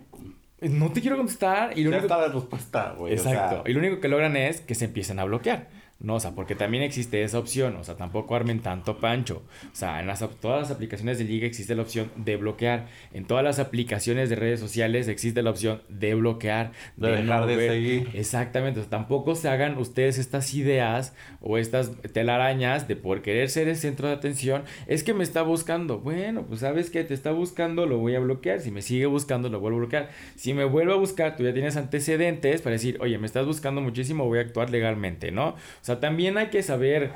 [0.61, 2.14] no te quiero contestar y lo Ya único...
[2.14, 3.14] está la respuesta, güey.
[3.14, 3.64] o sea, Exacto.
[3.68, 5.68] Y lo único que logran es que se empiecen a bloquear.
[6.03, 7.76] No, o sea, porque también existe esa opción.
[7.76, 9.42] O sea, tampoco armen tanto pancho.
[9.72, 12.88] O sea, en las, todas las aplicaciones de liga existe la opción de bloquear.
[13.12, 16.72] En todas las aplicaciones de redes sociales existe la opción de bloquear.
[16.96, 18.11] De dejar de seguir.
[18.14, 18.80] Exactamente.
[18.80, 23.68] O sea, tampoco se hagan ustedes estas ideas o estas telarañas de por querer ser
[23.68, 24.64] el centro de atención.
[24.88, 26.00] Es que me está buscando.
[26.00, 28.61] Bueno, pues sabes que te está buscando, lo voy a bloquear.
[28.61, 30.11] Si me sigue buscando, lo vuelvo a bloquear.
[30.34, 33.80] Si me vuelve a buscar, tú ya tienes antecedentes para decir, oye, me estás buscando
[33.80, 35.50] muchísimo, voy a actuar legalmente, ¿no?
[35.50, 37.11] O sea, también hay que saber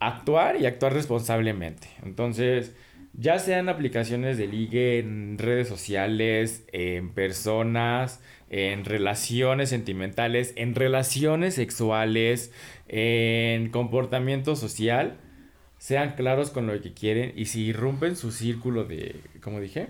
[0.00, 1.88] actuar y actuar responsablemente.
[2.02, 2.74] Entonces,
[3.14, 8.20] ya sean aplicaciones de ligue en redes sociales, en personas,
[8.50, 12.52] en relaciones sentimentales, en relaciones sexuales,
[12.88, 15.16] en comportamiento social,
[15.78, 19.88] sean claros con lo que quieren y si irrumpen su círculo de, ¿cómo dije?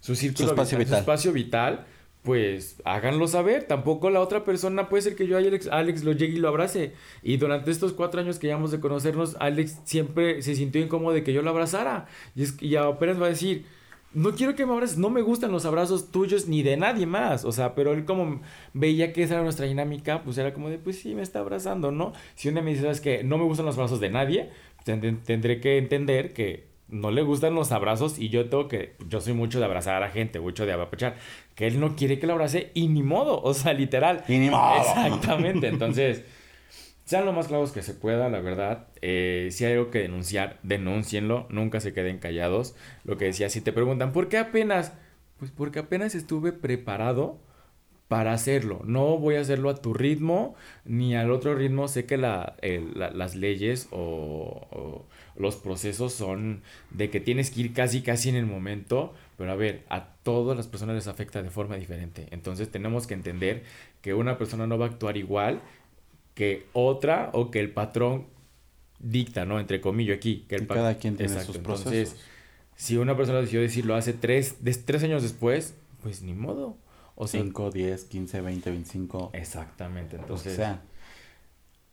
[0.00, 1.86] Su círculo espacio vital, su espacio vital,
[2.22, 3.64] pues háganlo saber.
[3.64, 6.92] Tampoco la otra persona puede ser que yo a Alex, lo llegue y lo abrace.
[7.22, 11.24] Y durante estos cuatro años que llevamos de conocernos, Alex siempre se sintió incómodo de
[11.24, 12.06] que yo lo abrazara.
[12.34, 13.66] Y, es, y va a decir,
[14.14, 17.44] no quiero que me abraces, no me gustan los abrazos tuyos ni de nadie más.
[17.44, 18.40] O sea, pero él como
[18.72, 21.90] veía que esa era nuestra dinámica, pues era como de, pues sí, me está abrazando,
[21.90, 22.12] ¿no?
[22.34, 24.50] Si un día me dice, ¿sabes que No me gustan los abrazos de nadie,
[24.84, 29.32] tendré que entender que no le gustan los abrazos y yo tengo que, yo soy
[29.32, 31.16] mucho de abrazar a la gente, mucho de apapachar,
[31.54, 34.22] que él no quiere que lo abrace y ni modo, o sea, literal.
[34.28, 34.76] Y ni modo.
[34.76, 36.22] Exactamente, entonces,
[37.04, 38.88] sean lo más claros que se pueda, la verdad.
[39.00, 42.76] Eh, si hay algo que denunciar, denúncienlo, nunca se queden callados.
[43.04, 44.92] Lo que decía, si te preguntan, ¿por qué apenas?
[45.38, 47.40] Pues porque apenas estuve preparado
[48.08, 48.82] para hacerlo.
[48.84, 51.88] No voy a hacerlo a tu ritmo ni al otro ritmo.
[51.88, 57.50] Sé que la, el- la- las leyes o, o los procesos son de que tienes
[57.50, 61.06] que ir casi casi en el momento, pero a ver, a todas las personas les
[61.06, 62.26] afecta de forma diferente.
[62.32, 63.62] Entonces tenemos que entender
[64.02, 65.60] que una persona no va a actuar igual
[66.34, 68.26] que otra o que el patrón
[68.98, 69.58] dicta, ¿no?
[69.58, 70.44] Entre comillas aquí.
[70.48, 72.20] Que el cada quien tiene Exacto, sus entonces, procesos.
[72.76, 76.76] si una persona decidió decirlo hace tres, tres años después, pues ni modo.
[77.14, 79.30] O sea, 5, 10, 15, 20, 25.
[79.34, 80.16] exactamente.
[80.16, 80.80] Entonces, Entonces, sea.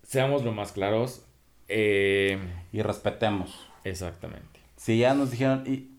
[0.04, 1.24] seamos lo más claros.
[1.68, 2.40] Eh,
[2.72, 3.68] Y respetemos.
[3.84, 4.60] exactamente.
[4.76, 5.90] Si ya nos dijeron, y,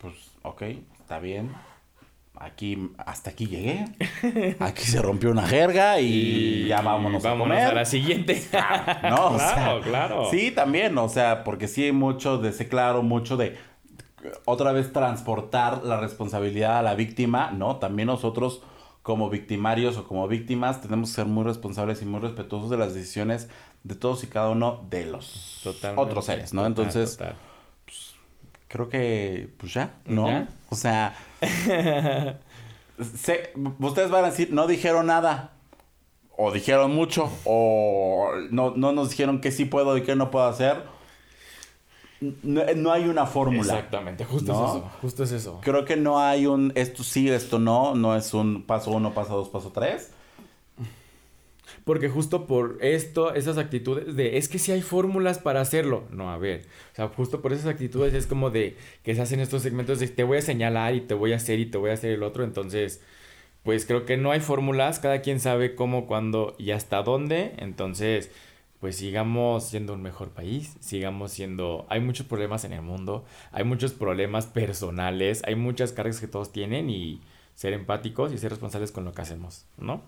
[0.00, 0.62] pues, ok,
[1.00, 1.52] está bien.
[2.34, 3.84] aquí, hasta aquí llegué.
[4.58, 7.74] Aquí se rompió una jerga y, ya vámonos, vámonos a a, comer.
[7.76, 8.42] la siguiente.
[9.02, 10.30] No, o claro, sea, claro.
[10.30, 13.56] Sí, también, o sea, porque sí hay mucho de ese claro, mucho de
[14.44, 17.76] otra vez transportar la responsabilidad a la víctima, ¿no?
[17.76, 18.62] También nosotros
[19.02, 22.94] como victimarios o como víctimas tenemos que ser muy responsables y muy respetuosos de las
[22.94, 23.48] decisiones
[23.82, 26.02] de todos y cada uno de los Totalmente.
[26.02, 26.62] otros seres, ¿no?
[26.62, 27.34] Total, Entonces, total.
[28.68, 30.26] creo que, pues ya, ¿no?
[30.28, 30.48] ¿Ya?
[30.70, 31.14] O sea,
[32.98, 35.52] ustedes van a decir, no dijeron nada.
[36.36, 40.46] O dijeron mucho, o no, no nos dijeron que sí puedo y que no puedo
[40.46, 40.82] hacer.
[42.42, 43.74] No, no hay una fórmula.
[43.74, 44.64] Exactamente, justo ¿No?
[44.64, 44.90] es eso.
[45.00, 45.60] Justo es eso.
[45.62, 47.94] Creo que no hay un esto sí, esto no.
[47.94, 50.10] No es un paso uno, paso dos, paso tres.
[51.84, 56.04] Porque justo por esto, esas actitudes de, es que si hay fórmulas para hacerlo.
[56.10, 59.40] No, a ver, o sea, justo por esas actitudes es como de que se hacen
[59.40, 61.90] estos segmentos de te voy a señalar y te voy a hacer y te voy
[61.90, 62.44] a hacer el otro.
[62.44, 63.00] Entonces,
[63.64, 67.54] pues creo que no hay fórmulas, cada quien sabe cómo, cuándo y hasta dónde.
[67.58, 68.30] Entonces,
[68.82, 71.86] pues sigamos siendo un mejor país, sigamos siendo...
[71.88, 76.50] Hay muchos problemas en el mundo, hay muchos problemas personales, hay muchas cargas que todos
[76.50, 77.20] tienen y
[77.54, 80.02] ser empáticos y ser responsables con lo que hacemos, ¿no?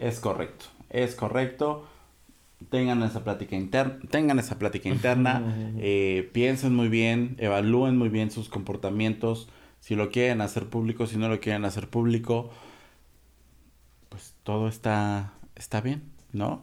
[0.00, 0.66] Es correcto.
[0.90, 1.86] Es correcto.
[2.68, 5.42] Tengan esa plática interna, tengan esa plática interna,
[5.78, 9.48] eh, piensen muy bien, evalúen muy bien sus comportamientos,
[9.80, 12.50] si lo quieren hacer público, si no lo quieren hacer público,
[14.10, 16.02] pues todo está, está bien,
[16.34, 16.60] ¿no?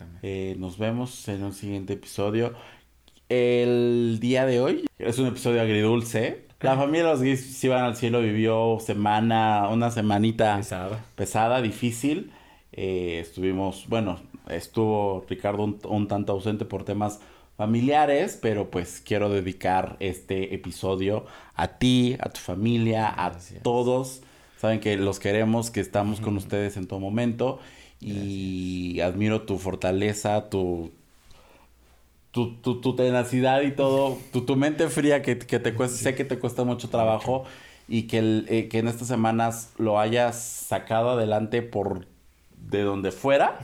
[0.00, 0.18] Exactamente.
[0.52, 2.54] Eh, nos vemos en un siguiente episodio.
[3.28, 6.46] El día de hoy es un episodio agridulce.
[6.60, 10.96] La familia de los gays si van al cielo vivió semana, una semanita Pesado.
[11.14, 12.32] pesada, difícil.
[12.72, 17.20] Eh, estuvimos, bueno, estuvo Ricardo un, un tanto ausente por temas
[17.56, 21.24] familiares, pero pues quiero dedicar este episodio
[21.54, 23.62] a ti, a tu familia, a Gracias.
[23.62, 24.22] todos.
[24.58, 27.58] Saben que los queremos, que estamos con ustedes en todo momento
[28.00, 30.90] y admiro tu fortaleza, tu,
[32.30, 36.14] tu, tu, tu tenacidad y todo, tu, tu mente fría que, que te cuesta, sé
[36.14, 37.44] que te cuesta mucho trabajo
[37.88, 42.06] y que, el, eh, que en estas semanas lo hayas sacado adelante por
[42.56, 43.58] de donde fuera.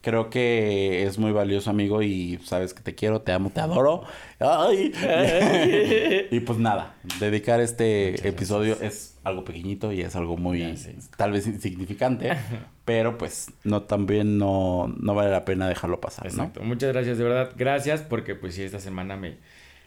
[0.00, 4.04] Creo que es muy valioso, amigo, y sabes que te quiero, te amo, te adoro.
[4.38, 4.92] Ay.
[6.30, 10.74] y pues nada, dedicar este episodio es algo pequeñito y es algo muy,
[11.16, 12.32] tal vez insignificante,
[12.84, 16.30] pero pues no también no, no vale la pena dejarlo pasar, ¿no?
[16.30, 16.62] Exacto.
[16.62, 17.52] Muchas gracias, de verdad.
[17.56, 19.36] Gracias porque pues sí, esta semana me,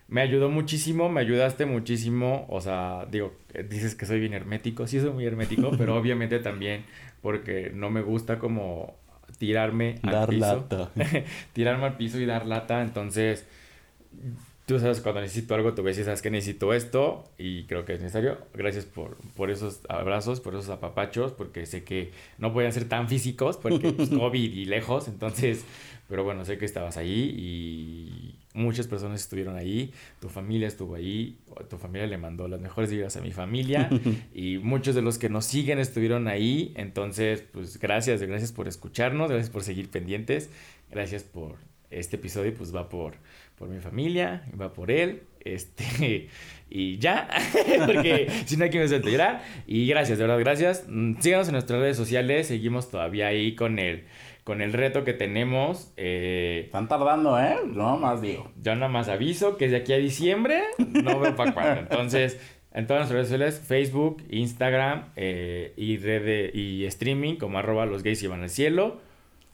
[0.07, 2.45] me ayudó muchísimo, me ayudaste muchísimo.
[2.49, 6.39] O sea, digo, eh, dices que soy bien hermético, sí soy muy hermético, pero obviamente
[6.39, 6.85] también
[7.21, 8.95] porque no me gusta como
[9.37, 10.67] tirarme al Dar piso.
[10.69, 10.91] lata.
[11.53, 12.81] tirarme al piso y dar lata.
[12.81, 13.45] Entonces,
[14.71, 17.93] tú sabes cuando necesito algo, tú ves y sabes que necesito esto y creo que
[17.93, 18.37] es necesario.
[18.53, 23.09] Gracias por, por esos abrazos, por esos apapachos, porque sé que no podían ser tan
[23.09, 25.09] físicos porque pues, COVID y lejos.
[25.09, 25.65] Entonces,
[26.07, 29.91] pero bueno, sé que estabas ahí y muchas personas estuvieron ahí.
[30.21, 31.37] Tu familia estuvo ahí.
[31.69, 33.89] Tu familia le mandó las mejores vibras a mi familia
[34.33, 36.71] y muchos de los que nos siguen estuvieron ahí.
[36.77, 40.49] Entonces, pues gracias, gracias por escucharnos, gracias por seguir pendientes,
[40.89, 41.57] gracias por
[41.91, 43.15] este episodio, pues va por,
[43.61, 46.27] por mi familia, va por él, este,
[46.69, 47.27] y ya,
[47.85, 49.43] porque si no aquí me suelto llorar.
[49.67, 50.85] Y gracias, de verdad, gracias.
[50.89, 54.03] Mm, Síganos en nuestras redes sociales, seguimos todavía ahí con el,
[54.43, 55.93] con el reto que tenemos.
[55.95, 57.55] Eh, Están tardando, ¿eh?
[57.65, 58.51] No más digo.
[58.61, 61.81] yo nada más aviso que de aquí a diciembre no veo para cuándo.
[61.81, 62.39] Entonces,
[62.73, 67.85] en todas nuestras redes sociales, Facebook, Instagram eh, y red de- y streaming como arroba
[67.85, 68.99] los gays iban al cielo.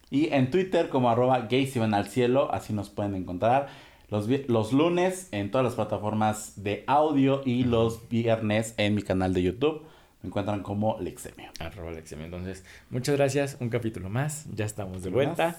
[0.10, 3.68] Y en Twitter como arroba gays y van al cielo, así nos pueden encontrar.
[4.10, 9.34] Los, los lunes en todas las plataformas de audio y los viernes en mi canal
[9.34, 9.84] de YouTube.
[10.22, 11.52] Me encuentran como Lexemio.
[11.60, 12.18] Arroba Alexia.
[12.24, 13.58] Entonces, muchas gracias.
[13.60, 14.46] Un capítulo más.
[14.56, 15.14] Ya estamos de Más.
[15.16, 15.56] vuelta.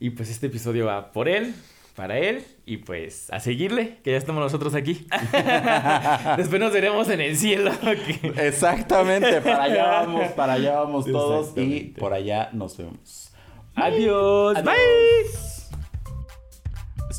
[0.00, 1.54] Y pues este episodio va por él,
[1.94, 2.42] para él.
[2.66, 5.06] Y pues a seguirle, que ya estamos nosotros aquí.
[6.36, 7.70] Después nos veremos en el cielo.
[8.38, 13.32] Exactamente, para allá vamos, para allá vamos todos y por allá nos vemos.
[13.74, 14.56] Adiós.
[14.56, 14.64] Adiós.
[14.64, 15.51] Bye.